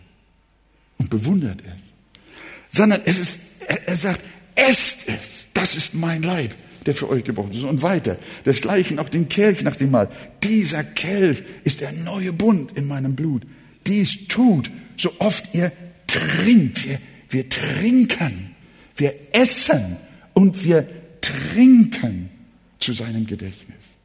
und 0.98 1.10
bewundert 1.10 1.60
es, 1.62 2.76
sondern 2.76 3.02
es 3.04 3.18
ist, 3.18 3.38
er, 3.66 3.96
sagt, 3.96 4.20
esst 4.54 5.08
es, 5.08 5.48
das 5.52 5.74
ist 5.74 5.94
mein 5.94 6.22
Leib, 6.22 6.52
der 6.86 6.94
für 6.94 7.08
euch 7.08 7.24
gebrochen 7.24 7.52
ist. 7.52 7.64
Und 7.64 7.82
weiter, 7.82 8.18
desgleichen 8.44 8.98
auch 8.98 9.08
den 9.08 9.28
Kelch 9.28 9.62
nach 9.62 9.76
dem 9.76 9.90
Mahl. 9.90 10.08
Dieser 10.42 10.84
Kelch 10.84 11.42
ist 11.64 11.80
der 11.80 11.92
neue 11.92 12.32
Bund 12.32 12.72
in 12.72 12.86
meinem 12.86 13.14
Blut. 13.14 13.42
Dies 13.86 14.28
tut, 14.28 14.70
so 14.96 15.10
oft 15.18 15.54
ihr 15.54 15.72
trinkt. 16.06 16.86
Wir, 16.86 16.98
wir 17.30 17.48
trinken 17.48 18.52
wir 18.96 19.14
essen 19.32 19.96
und 20.34 20.64
wir 20.64 20.86
trinken 21.20 22.30
zu 22.78 22.92
seinem 22.92 23.26
Gedächtnis. 23.26 23.96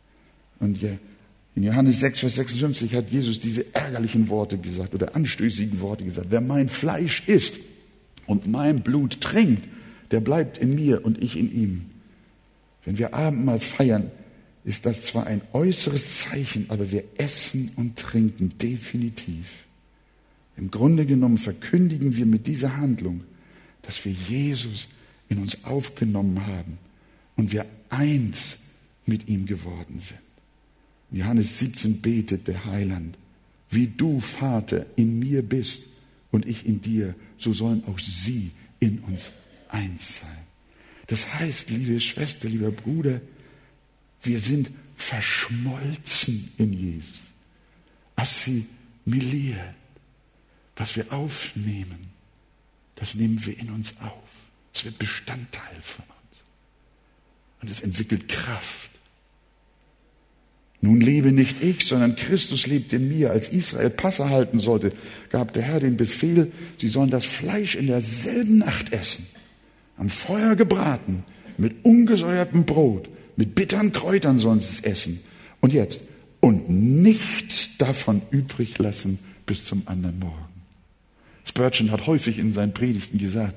Und 0.59 0.79
in 1.55 1.63
Johannes 1.63 1.99
6, 1.99 2.19
Vers 2.19 2.35
56 2.35 2.95
hat 2.95 3.11
Jesus 3.11 3.39
diese 3.39 3.73
ärgerlichen 3.75 4.27
Worte 4.29 4.57
gesagt 4.57 4.93
oder 4.93 5.15
anstößigen 5.15 5.81
Worte 5.81 6.03
gesagt. 6.03 6.27
Wer 6.29 6.41
mein 6.41 6.69
Fleisch 6.69 7.23
isst 7.27 7.55
und 8.25 8.47
mein 8.47 8.81
Blut 8.81 9.21
trinkt, 9.21 9.67
der 10.11 10.19
bleibt 10.19 10.57
in 10.57 10.75
mir 10.75 11.03
und 11.05 11.21
ich 11.21 11.37
in 11.37 11.51
ihm. 11.51 11.85
Wenn 12.87 12.97
wir 12.97 13.13
Abendmahl 13.13 13.59
feiern, 13.59 14.09
ist 14.63 14.85
das 14.85 15.01
zwar 15.01 15.27
ein 15.27 15.41
äußeres 15.51 16.21
Zeichen, 16.21 16.67
aber 16.69 16.89
wir 16.89 17.03
essen 17.17 17.69
und 17.75 17.97
trinken 17.97 18.57
definitiv. 18.59 19.65
Im 20.55 20.71
Grunde 20.71 21.05
genommen 21.05 21.37
verkündigen 21.37 22.15
wir 22.15 22.25
mit 22.25 22.47
dieser 22.47 22.77
Handlung, 22.77 23.25
dass 23.81 24.05
wir 24.05 24.13
Jesus 24.13 24.87
in 25.27 25.39
uns 25.39 25.65
aufgenommen 25.65 26.47
haben 26.47 26.77
und 27.35 27.51
wir 27.51 27.65
eins 27.89 28.59
mit 29.05 29.27
ihm 29.27 29.47
geworden 29.47 29.99
sind. 29.99 30.21
Johannes 31.11 31.59
17 31.59 31.99
betet 31.99 32.47
der 32.47 32.63
Heiland, 32.63 33.17
wie 33.69 33.87
du, 33.87 34.21
Vater, 34.21 34.85
in 34.95 35.19
mir 35.19 35.41
bist 35.41 35.83
und 36.31 36.45
ich 36.45 36.65
in 36.65 36.79
dir, 36.79 37.15
so 37.37 37.51
sollen 37.51 37.83
auch 37.85 37.99
sie 37.99 38.51
in 38.79 38.99
uns 38.99 39.33
eins 39.67 40.21
sein. 40.21 40.36
Das 41.07 41.33
heißt, 41.35 41.69
liebe 41.69 41.99
Schwester, 41.99 42.49
lieber 42.49 42.71
Bruder, 42.71 43.21
wir 44.21 44.39
sind 44.39 44.69
verschmolzen 44.95 46.51
in 46.57 46.73
Jesus. 46.73 47.33
Assimiliert. 48.15 49.75
Was 50.75 50.95
wir 50.95 51.11
aufnehmen, 51.11 52.07
das 52.95 53.15
nehmen 53.15 53.43
wir 53.45 53.57
in 53.57 53.71
uns 53.71 53.95
auf. 54.01 54.51
Es 54.73 54.85
wird 54.85 54.99
Bestandteil 54.99 55.81
von 55.81 56.05
uns. 56.05 56.41
Und 57.61 57.71
es 57.71 57.81
entwickelt 57.81 58.27
Kraft. 58.27 58.91
Nun 60.81 61.01
lebe 61.01 61.31
nicht 61.31 61.63
ich, 61.63 61.87
sondern 61.87 62.15
Christus 62.15 62.67
lebt 62.67 62.93
in 62.93 63.07
mir. 63.07 63.31
Als 63.31 63.49
Israel 63.49 63.89
Passe 63.89 64.29
halten 64.29 64.59
sollte, 64.59 64.93
gab 65.29 65.53
der 65.53 65.63
Herr 65.63 65.79
den 65.79 65.97
Befehl, 65.97 66.51
sie 66.77 66.87
sollen 66.87 67.09
das 67.09 67.25
Fleisch 67.25 67.75
in 67.75 67.87
derselben 67.87 68.59
Nacht 68.59 68.93
essen, 68.93 69.25
am 69.97 70.09
Feuer 70.09 70.55
gebraten, 70.55 71.23
mit 71.57 71.83
ungesäuertem 71.83 72.65
Brot, 72.65 73.09
mit 73.35 73.55
bitteren 73.55 73.91
Kräutern 73.91 74.37
es 74.37 74.79
essen. 74.81 75.19
Und 75.59 75.73
jetzt, 75.73 76.01
und 76.39 76.69
nichts 76.69 77.77
davon 77.77 78.21
übrig 78.29 78.77
lassen 78.77 79.19
bis 79.45 79.65
zum 79.65 79.83
anderen 79.87 80.19
Morgen. 80.19 80.45
Spurgeon 81.45 81.91
hat 81.91 82.05
häufig 82.05 82.37
in 82.37 82.51
seinen 82.51 82.73
Predigten 82.73 83.17
gesagt, 83.17 83.55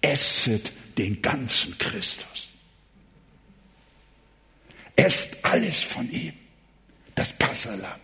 esset 0.00 0.72
den 0.98 1.22
ganzen 1.22 1.76
Christus. 1.78 2.48
Esst 4.96 5.44
alles 5.44 5.82
von 5.82 6.10
ihm, 6.10 6.34
das 7.14 7.32
Passalam. 7.32 7.98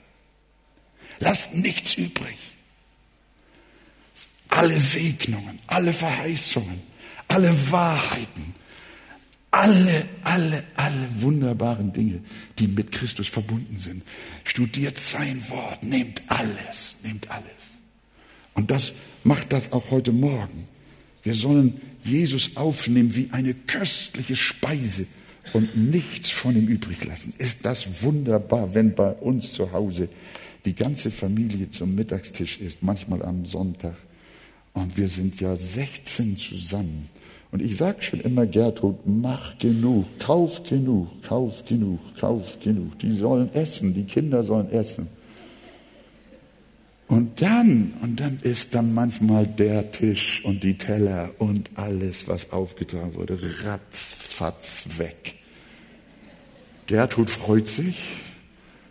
Lasst 1.19 1.55
nichts 1.55 1.95
übrig. 1.95 2.39
Alle 4.49 4.81
Segnungen, 4.81 5.59
alle 5.67 5.93
Verheißungen, 5.93 6.81
alle 7.29 7.53
Wahrheiten, 7.71 8.55
alle, 9.51 10.07
alle, 10.23 10.65
alle 10.75 11.09
wunderbaren 11.21 11.93
Dinge, 11.93 12.21
die 12.59 12.69
mit 12.69 12.93
Christus 12.93 13.29
verbunden 13.29 13.79
sind. 13.79 14.03
Studiert 14.45 14.99
sein 14.99 15.43
Wort, 15.49 15.83
nehmt 15.83 16.23
alles, 16.29 16.97
nehmt 17.03 17.31
alles. 17.31 17.77
Und 18.55 18.71
das 18.71 18.95
macht 19.25 19.53
das 19.53 19.73
auch 19.73 19.91
heute 19.91 20.13
Morgen. 20.13 20.67
Wir 21.23 21.35
sollen 21.35 21.81
Jesus 22.05 22.57
aufnehmen 22.57 23.17
wie 23.17 23.31
eine 23.33 23.55
köstliche 23.55 24.37
Speise 24.37 25.07
und 25.53 25.77
nichts 25.77 26.31
von 26.31 26.57
ihm 26.57 26.69
übrig 26.69 27.05
lassen. 27.05 27.35
Ist 27.39 27.65
das 27.67 28.03
wunderbar, 28.03 28.75
wenn 28.75 28.95
bei 28.95 29.11
uns 29.11 29.53
zu 29.53 29.73
Hause 29.73 30.09
die 30.65 30.75
ganze 30.75 31.11
Familie 31.11 31.71
zum 31.71 31.95
Mittagstisch 31.95 32.61
ist, 32.61 32.83
manchmal 32.83 33.23
am 33.23 33.47
Sonntag. 33.47 33.97
Und 34.73 34.97
wir 34.97 35.09
sind 35.09 35.41
ja 35.41 35.57
16 35.57 36.37
zusammen. 36.37 37.09
Und 37.53 37.63
ich 37.63 37.77
sage 37.77 38.03
schon 38.03 38.21
immer, 38.21 38.47
Gertrud, 38.47 38.97
mach 39.07 39.59
genug, 39.59 40.07
kauf 40.19 40.63
genug, 40.65 41.23
kauf 41.23 41.65
genug, 41.65 42.01
kauf 42.19 42.59
genug. 42.61 42.99
Die 42.99 43.13
sollen 43.13 43.55
essen, 43.55 43.95
die 43.95 44.05
Kinder 44.05 44.43
sollen 44.43 44.71
essen. 44.71 45.09
Und 47.09 47.41
dann, 47.41 47.95
und 48.03 48.19
dann 48.19 48.41
ist 48.43 48.75
dann 48.75 48.93
manchmal 48.93 49.47
der 49.47 49.93
Tisch 49.93 50.45
und 50.45 50.65
die 50.65 50.77
Teller 50.77 51.31
und 51.39 51.71
alles, 51.77 52.27
was 52.27 52.51
aufgetragen 52.53 53.15
wurde, 53.15 53.39
ratzfatz 53.65 54.87
weg. 54.97 55.35
Gertrud 56.87 57.31
freut 57.31 57.69
sich 57.69 57.97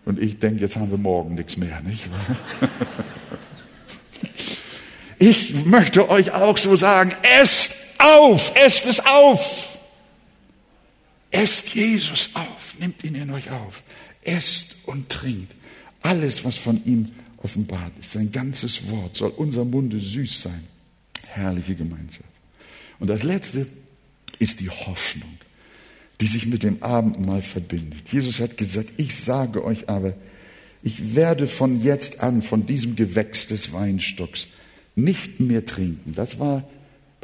und 0.06 0.18
ich 0.18 0.40
denke, 0.40 0.62
jetzt 0.62 0.78
haben 0.78 0.92
wir 0.92 0.98
morgen 0.98 1.36
nichts 1.36 1.58
mehr, 1.58 1.82
nicht 1.82 2.10
wahr? 2.10 2.70
Ich 5.18 5.66
möchte 5.66 6.10
euch 6.10 6.34
auch 6.34 6.58
so 6.58 6.76
sagen, 6.76 7.14
esst 7.40 7.75
auf, 8.00 8.52
esst 8.56 8.86
es 8.86 9.06
auf. 9.06 9.78
Esst 11.32 11.76
Jesus 11.76 12.30
auf, 12.34 12.76
nimmt 12.80 13.04
ihn 13.04 13.16
in 13.16 13.32
euch 13.32 13.52
auf. 13.52 13.84
Esst 14.24 14.76
und 14.86 15.10
trinkt 15.10 15.54
alles, 16.02 16.46
was 16.46 16.56
von 16.56 16.84
ihm 16.86 17.12
offenbart 17.38 17.94
ist. 18.00 18.12
Sein 18.12 18.32
ganzes 18.32 18.90
Wort 18.90 19.18
soll 19.18 19.32
unser 19.32 19.66
Munde 19.66 20.00
süß 20.00 20.44
sein. 20.44 20.64
Herrliche 21.28 21.76
Gemeinschaft. 21.76 22.30
Und 23.00 23.10
das 23.10 23.24
Letzte 23.24 23.68
ist 24.40 24.60
die 24.60 24.70
Hoffnung, 24.70 25.38
die 26.22 26.28
sich 26.28 26.46
mit 26.46 26.64
dem 26.64 26.82
Abendmahl 26.82 27.42
verbindet. 27.42 28.10
Jesus 28.12 28.40
hat 28.40 28.58
gesagt, 28.58 28.94
ich 28.98 29.16
sage 29.16 29.64
euch 29.64 29.90
aber, 29.90 30.14
ich 30.84 31.16
werde 31.16 31.48
von 31.48 31.84
jetzt 31.84 32.20
an 32.22 32.42
von 32.42 32.66
diesem 32.66 32.96
Gewächs 32.96 33.48
des 33.48 33.74
Weinstocks 33.74 34.48
nicht 34.96 35.40
mehr 35.40 35.66
trinken. 35.66 36.14
Das 36.16 36.40
war 36.40 36.64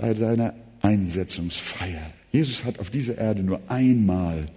bei 0.01 0.15
seiner 0.15 0.55
Einsetzungsfeier. 0.81 2.11
Jesus 2.31 2.65
hat 2.65 2.79
auf 2.79 2.89
dieser 2.89 3.19
Erde 3.19 3.43
nur 3.43 3.61
einmal 3.67 4.47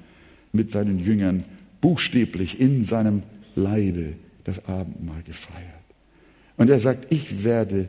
mit 0.52 0.72
seinen 0.72 0.98
Jüngern 0.98 1.44
buchstäblich 1.82 2.58
in 2.58 2.84
seinem 2.84 3.22
Leibe 3.54 4.14
das 4.44 4.66
Abendmahl 4.66 5.22
gefeiert. 5.22 5.68
Und 6.56 6.70
er 6.70 6.80
sagt, 6.80 7.12
ich 7.12 7.44
werde 7.44 7.88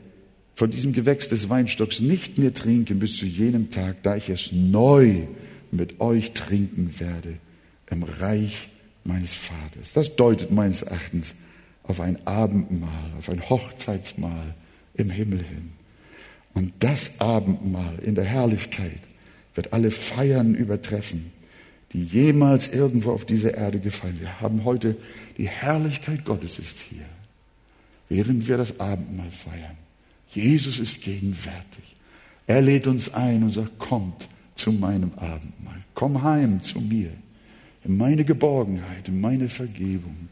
von 0.54 0.70
diesem 0.70 0.92
Gewächs 0.92 1.30
des 1.30 1.50
Weinstocks 1.50 2.02
nicht 2.02 2.38
mehr 2.38 2.54
trinken 2.54 3.00
bis 3.00 3.18
zu 3.18 3.26
jenem 3.26 3.70
Tag, 3.70 4.04
da 4.04 4.18
ich 4.18 4.30
es 4.30 4.52
neu 4.52 5.22
mit 5.72 6.02
euch 6.02 6.34
trinken 6.34 6.94
werde 7.00 7.38
im 7.90 8.04
Reich 8.04 8.70
meines 9.06 9.34
Vaters. 9.34 9.94
Das 9.94 10.16
deutet 10.18 10.52
meines 10.52 10.82
Erachtens 10.82 11.36
auf 11.84 12.02
ein 12.02 12.18
Abendmahl, 12.26 13.12
auf 13.18 13.30
ein 13.30 13.50
Hochzeitsmahl 13.50 14.56
im 14.96 15.10
Himmel 15.10 15.40
hin. 15.40 15.75
Und 16.56 16.74
das 16.80 17.20
Abendmahl 17.20 18.00
in 18.00 18.16
der 18.16 18.24
Herrlichkeit 18.24 19.02
wird 19.54 19.74
alle 19.74 19.92
Feiern 19.92 20.56
übertreffen, 20.56 21.32
die 21.94 22.04
jemals 22.04 22.70
irgendwo 22.70 23.12
auf 23.12 23.26
dieser 23.26 23.56
Erde 23.56 23.80
gefallen. 23.80 24.18
Wir 24.20 24.42
haben 24.42 24.64
heute 24.64 24.98
die 25.38 25.48
Herrlichkeit 25.48 26.26
Gottes 26.26 26.58
ist 26.58 26.80
hier, 26.80 27.06
während 28.10 28.48
wir 28.48 28.58
das 28.58 28.80
Abendmahl 28.80 29.30
feiern. 29.30 29.78
Jesus 30.30 30.80
ist 30.80 31.02
gegenwärtig. 31.02 31.96
Er 32.48 32.62
lädt 32.62 32.88
uns 32.88 33.14
ein 33.14 33.44
und 33.44 33.52
sagt, 33.52 33.78
kommt 33.78 34.28
zu 34.56 34.72
meinem 34.72 35.12
Abendmahl. 35.16 35.82
Komm 35.94 36.24
heim 36.24 36.62
zu 36.62 36.80
mir, 36.80 37.12
in 37.84 37.98
meine 37.98 38.24
Geborgenheit, 38.24 39.08
in 39.08 39.20
meine 39.20 39.50
Vergebung. 39.50 40.30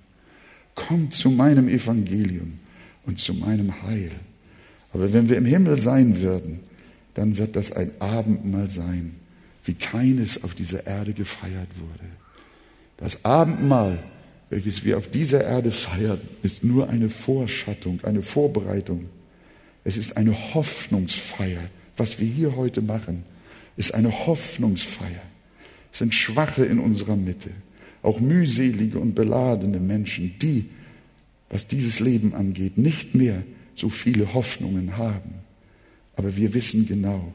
Komm 0.76 1.12
zu 1.12 1.30
meinem 1.30 1.68
Evangelium 1.68 2.60
und 3.06 3.20
zu 3.20 3.34
meinem 3.34 3.84
Heil. 3.84 4.12
Aber 4.94 5.12
wenn 5.12 5.28
wir 5.28 5.38
im 5.38 5.46
Himmel 5.46 5.78
sein 5.78 6.22
würden, 6.22 6.60
dann 7.16 7.38
wird 7.38 7.56
das 7.56 7.72
ein 7.72 7.92
Abendmahl 8.00 8.70
sein, 8.70 9.16
wie 9.66 9.74
keines 9.74 10.44
auf 10.44 10.54
dieser 10.54 10.86
Erde 10.86 11.14
gefeiert 11.14 11.70
wurde. 11.78 12.10
Das 12.98 13.26
Abendmahl, 13.26 14.00
welches 14.50 14.84
wir 14.84 14.98
auf 14.98 15.08
dieser 15.08 15.44
Erde 15.44 15.72
feiern, 15.72 16.22
ist 16.44 16.64
nur 16.64 16.90
eine 16.90 17.10
Vorschattung, 17.10 18.00
eine 18.04 18.22
Vorbereitung. 18.22 19.10
Es 19.84 19.98
ist 19.98 20.16
eine 20.16 20.54
Hoffnungsfeier. 20.54 21.62
Was 21.98 22.20
wir 22.20 22.28
hier 22.28 22.56
heute 22.56 22.82
machen, 22.82 23.24
ist 23.78 23.94
eine 23.94 24.26
Hoffnungsfeier. 24.28 25.22
Es 25.92 26.00
sind 26.00 26.14
Schwache 26.14 26.66
in 26.66 26.80
unserer 26.80 27.16
Mitte, 27.16 27.50
auch 28.02 28.20
mühselige 28.20 29.00
und 29.00 29.16
beladene 29.16 29.80
Menschen, 29.80 30.36
die, 30.42 30.66
was 31.50 31.68
dieses 31.68 32.00
Leben 32.00 32.34
angeht, 32.34 32.78
nicht 32.78 33.16
mehr 33.16 33.44
so 33.76 33.90
viele 33.90 34.34
Hoffnungen 34.34 34.98
haben. 34.98 35.36
Aber 36.16 36.36
wir 36.36 36.54
wissen 36.54 36.88
genau, 36.88 37.34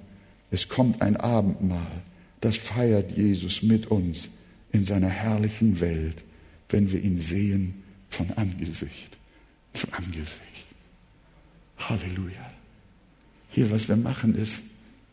es 0.51 0.68
kommt 0.68 1.03
ein 1.03 1.16
Abendmahl, 1.16 2.03
das 2.41 2.57
feiert 2.57 3.12
Jesus 3.12 3.62
mit 3.62 3.86
uns 3.86 4.28
in 4.72 4.84
seiner 4.84 5.09
herrlichen 5.09 5.80
Welt, 5.80 6.22
wenn 6.68 6.91
wir 6.93 7.03
ihn 7.03 7.18
sehen 7.18 7.82
von 8.11 8.30
Angesicht 8.32 9.16
zu 9.72 9.86
Angesicht. 9.93 10.43
Halleluja. 11.78 12.51
Hier, 13.51 13.70
was 13.70 13.89
wir 13.89 13.97
machen, 13.97 14.34
ist, 14.34 14.62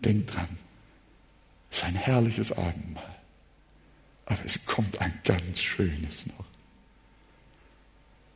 denk 0.03 0.28
dran, 0.28 0.47
es 1.69 1.78
ist 1.78 1.84
ein 1.86 1.95
herrliches 1.95 2.51
Abendmahl. 2.51 3.15
Aber 4.26 4.43
es 4.43 4.65
kommt 4.65 4.99
ein 5.01 5.13
ganz 5.23 5.59
schönes 5.59 6.26
noch. 6.28 6.45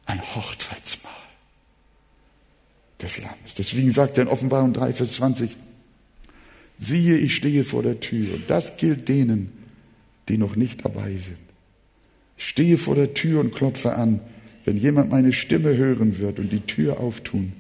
Ein 0.06 0.22
Hochzeitsmahl 0.36 1.29
des 3.02 3.18
Lammes. 3.20 3.54
Deswegen 3.58 3.92
sagt 3.92 4.18
er 4.18 4.24
in 4.24 4.30
Offenbarung 4.30 4.74
3, 4.74 4.94
Vers 4.94 5.14
20, 5.14 5.56
siehe, 6.78 7.18
ich 7.18 7.36
stehe 7.36 7.64
vor 7.64 7.84
der 7.84 8.00
Tür. 8.00 8.36
Und 8.36 8.50
das 8.50 8.78
gilt 8.78 9.10
denen, 9.10 9.52
die 10.28 10.38
noch 10.38 10.56
nicht 10.56 10.86
dabei 10.86 11.16
sind. 11.16 11.40
Ich 12.38 12.48
stehe 12.48 12.78
vor 12.78 12.96
der 12.96 13.14
Tür 13.14 13.42
und 13.42 13.54
klopfe 13.54 13.96
an. 13.96 14.20
Wenn 14.66 14.78
jemand 14.78 15.10
meine 15.10 15.34
Stimme 15.34 15.76
hören 15.76 16.20
wird 16.20 16.40
und 16.40 16.52
die 16.52 16.62
Tür 16.62 17.00
auftun, 17.00 17.54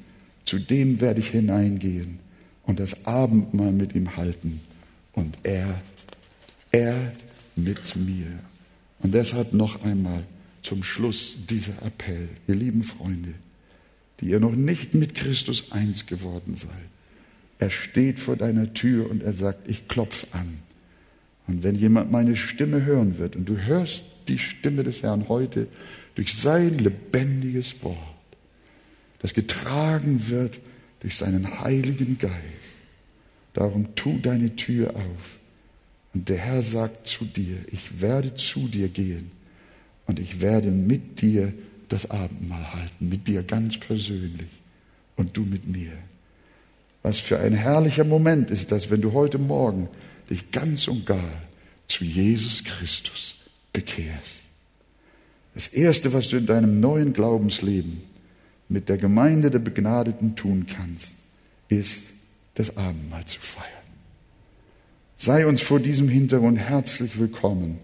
zu 0.45 0.59
dem 0.59 1.01
werde 1.01 1.21
ich 1.21 1.29
hineingehen 1.29 2.19
und 2.63 2.79
das 2.79 3.05
Abendmahl 3.05 3.71
mit 3.71 3.95
ihm 3.95 4.15
halten. 4.15 4.61
Und 5.13 5.37
er, 5.43 5.81
er 6.71 6.95
mit 7.55 7.95
mir. 7.95 8.27
Und 8.99 9.13
deshalb 9.13 9.53
noch 9.53 9.83
einmal 9.83 10.23
zum 10.61 10.83
Schluss 10.83 11.37
dieser 11.49 11.73
Appell, 11.85 12.29
ihr 12.47 12.55
lieben 12.55 12.83
Freunde 12.83 13.33
die 14.19 14.27
ihr 14.27 14.39
noch 14.39 14.55
nicht 14.55 14.93
mit 14.93 15.15
Christus 15.15 15.71
eins 15.71 16.05
geworden 16.05 16.55
seid. 16.55 16.69
Er 17.59 17.69
steht 17.69 18.19
vor 18.19 18.35
deiner 18.35 18.73
Tür 18.73 19.09
und 19.09 19.21
er 19.21 19.33
sagt, 19.33 19.69
ich 19.69 19.87
klopfe 19.87 20.27
an. 20.31 20.59
Und 21.47 21.63
wenn 21.63 21.75
jemand 21.75 22.11
meine 22.11 22.35
Stimme 22.35 22.85
hören 22.85 23.17
wird, 23.17 23.35
und 23.35 23.45
du 23.45 23.57
hörst 23.57 24.03
die 24.27 24.37
Stimme 24.37 24.83
des 24.83 25.03
Herrn 25.03 25.27
heute 25.27 25.67
durch 26.15 26.35
sein 26.35 26.77
lebendiges 26.77 27.83
Wort, 27.83 27.97
das 29.19 29.33
getragen 29.33 30.29
wird 30.29 30.59
durch 31.01 31.17
seinen 31.17 31.59
Heiligen 31.61 32.17
Geist, 32.17 32.33
darum 33.53 33.95
tu 33.95 34.19
deine 34.19 34.55
Tür 34.55 34.95
auf. 34.95 35.39
Und 36.13 36.29
der 36.29 36.37
Herr 36.37 36.61
sagt 36.61 37.07
zu 37.07 37.25
dir, 37.25 37.57
ich 37.71 38.01
werde 38.01 38.35
zu 38.35 38.67
dir 38.67 38.87
gehen 38.87 39.31
und 40.07 40.19
ich 40.19 40.41
werde 40.41 40.71
mit 40.71 41.21
dir 41.21 41.53
das 41.89 42.09
Abendmahl 42.09 42.73
halten, 42.73 43.09
mit 43.09 43.27
dir 43.27 43.43
ganz 43.43 43.79
persönlich 43.79 44.49
und 45.15 45.35
du 45.35 45.41
mit 45.41 45.67
mir. 45.67 45.91
Was 47.01 47.19
für 47.19 47.39
ein 47.39 47.53
herrlicher 47.53 48.03
Moment 48.03 48.51
ist 48.51 48.71
das, 48.71 48.89
wenn 48.89 49.01
du 49.01 49.13
heute 49.13 49.37
Morgen 49.37 49.89
dich 50.29 50.51
ganz 50.51 50.87
und 50.87 51.05
gar 51.05 51.43
zu 51.87 52.03
Jesus 52.03 52.63
Christus 52.63 53.35
bekehrst. 53.73 54.41
Das 55.53 55.67
Erste, 55.67 56.13
was 56.13 56.29
du 56.29 56.37
in 56.37 56.45
deinem 56.45 56.79
neuen 56.79 57.13
Glaubensleben 57.13 58.01
mit 58.69 58.87
der 58.87 58.97
Gemeinde 58.97 59.49
der 59.49 59.59
Begnadeten 59.59 60.35
tun 60.35 60.67
kannst, 60.67 61.15
ist, 61.67 62.05
das 62.55 62.75
Abendmahl 62.77 63.25
zu 63.25 63.39
feiern. 63.39 63.65
Sei 65.17 65.47
uns 65.47 65.61
vor 65.61 65.79
diesem 65.79 66.09
Hintergrund 66.09 66.59
herzlich 66.59 67.17
willkommen 67.19 67.79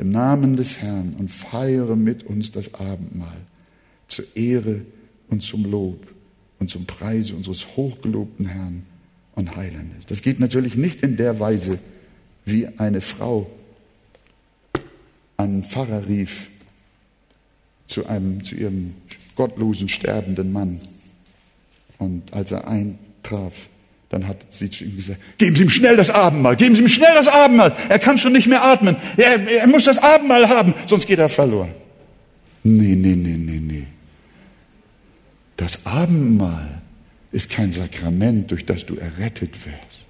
im 0.00 0.10
Namen 0.10 0.56
des 0.56 0.78
Herrn 0.78 1.14
und 1.18 1.30
feiere 1.30 1.94
mit 1.94 2.24
uns 2.24 2.50
das 2.50 2.72
Abendmahl 2.72 3.36
zur 4.08 4.24
Ehre 4.34 4.80
und 5.28 5.42
zum 5.42 5.70
Lob 5.70 6.06
und 6.58 6.70
zum 6.70 6.86
Preise 6.86 7.36
unseres 7.36 7.76
hochgelobten 7.76 8.46
Herrn 8.46 8.86
und 9.34 9.56
Heilandes. 9.56 10.06
Das 10.06 10.22
geht 10.22 10.40
natürlich 10.40 10.74
nicht 10.74 11.02
in 11.02 11.18
der 11.18 11.38
Weise, 11.38 11.78
wie 12.46 12.66
eine 12.78 13.02
Frau 13.02 13.50
einen 15.36 15.62
Pfarrer 15.64 16.08
rief 16.08 16.48
zu, 17.86 18.06
einem, 18.06 18.42
zu 18.42 18.54
ihrem 18.54 18.94
gottlosen, 19.34 19.90
sterbenden 19.90 20.50
Mann. 20.50 20.80
Und 21.98 22.32
als 22.32 22.52
er 22.52 22.66
eintraf, 22.66 23.68
Dann 24.10 24.26
hat 24.26 24.38
sie 24.50 24.66
ihm 24.66 24.96
gesagt, 24.96 25.20
geben 25.38 25.54
Sie 25.54 25.62
ihm 25.62 25.70
schnell 25.70 25.96
das 25.96 26.10
Abendmahl, 26.10 26.56
geben 26.56 26.74
Sie 26.74 26.82
ihm 26.82 26.88
schnell 26.88 27.14
das 27.14 27.28
Abendmahl. 27.28 27.74
Er 27.88 27.98
kann 28.00 28.18
schon 28.18 28.32
nicht 28.32 28.48
mehr 28.48 28.64
atmen. 28.64 28.96
Er, 29.16 29.48
er 29.48 29.66
muss 29.68 29.84
das 29.84 29.98
Abendmahl 29.98 30.48
haben, 30.48 30.74
sonst 30.86 31.06
geht 31.06 31.20
er 31.20 31.28
verloren. 31.28 31.70
Nee, 32.64 32.96
nee, 32.96 33.14
nee, 33.14 33.36
nee, 33.36 33.60
nee. 33.60 33.86
Das 35.56 35.86
Abendmahl 35.86 36.82
ist 37.30 37.50
kein 37.50 37.70
Sakrament, 37.70 38.50
durch 38.50 38.66
das 38.66 38.84
du 38.84 38.96
errettet 38.96 39.54
wirst. 39.64 40.04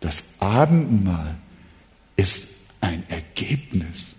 Das 0.00 0.24
Abendmahl 0.38 1.36
ist 2.16 2.48
ein 2.82 3.04
Ergebnis, 3.08 4.14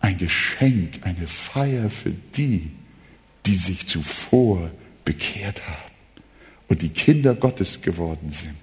ein 0.00 0.18
Geschenk, 0.18 1.00
eine 1.02 1.26
Feier 1.26 1.88
für 1.88 2.12
die, 2.36 2.70
die 3.46 3.56
sich 3.56 3.86
zuvor 3.86 4.70
bekehrt 5.06 5.62
haben 5.66 5.87
und 6.68 6.82
die 6.82 6.90
Kinder 6.90 7.34
Gottes 7.34 7.80
geworden 7.80 8.30
sind 8.30 8.56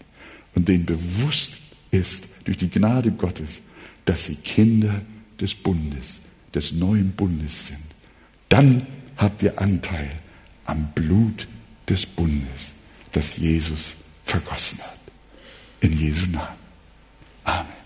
und 0.55 0.67
denen 0.67 0.85
bewusst 0.85 1.53
ist 1.91 2.27
durch 2.45 2.57
die 2.57 2.69
Gnade 2.69 3.11
Gottes, 3.11 3.61
dass 4.05 4.25
sie 4.25 4.35
Kinder 4.35 5.01
des 5.39 5.55
Bundes, 5.55 6.21
des 6.53 6.71
neuen 6.71 7.11
Bundes 7.11 7.67
sind. 7.67 7.83
Dann 8.49 8.85
habt 9.17 9.41
ihr 9.43 9.59
Anteil 9.59 10.11
am 10.65 10.91
Blut 10.93 11.47
des 11.89 12.05
Bundes, 12.05 12.73
das 13.11 13.37
Jesus 13.37 13.95
vergossen 14.25 14.79
hat. 14.79 14.99
In 15.81 15.99
Jesu 15.99 16.25
Namen. 16.27 16.47
Amen. 17.43 17.84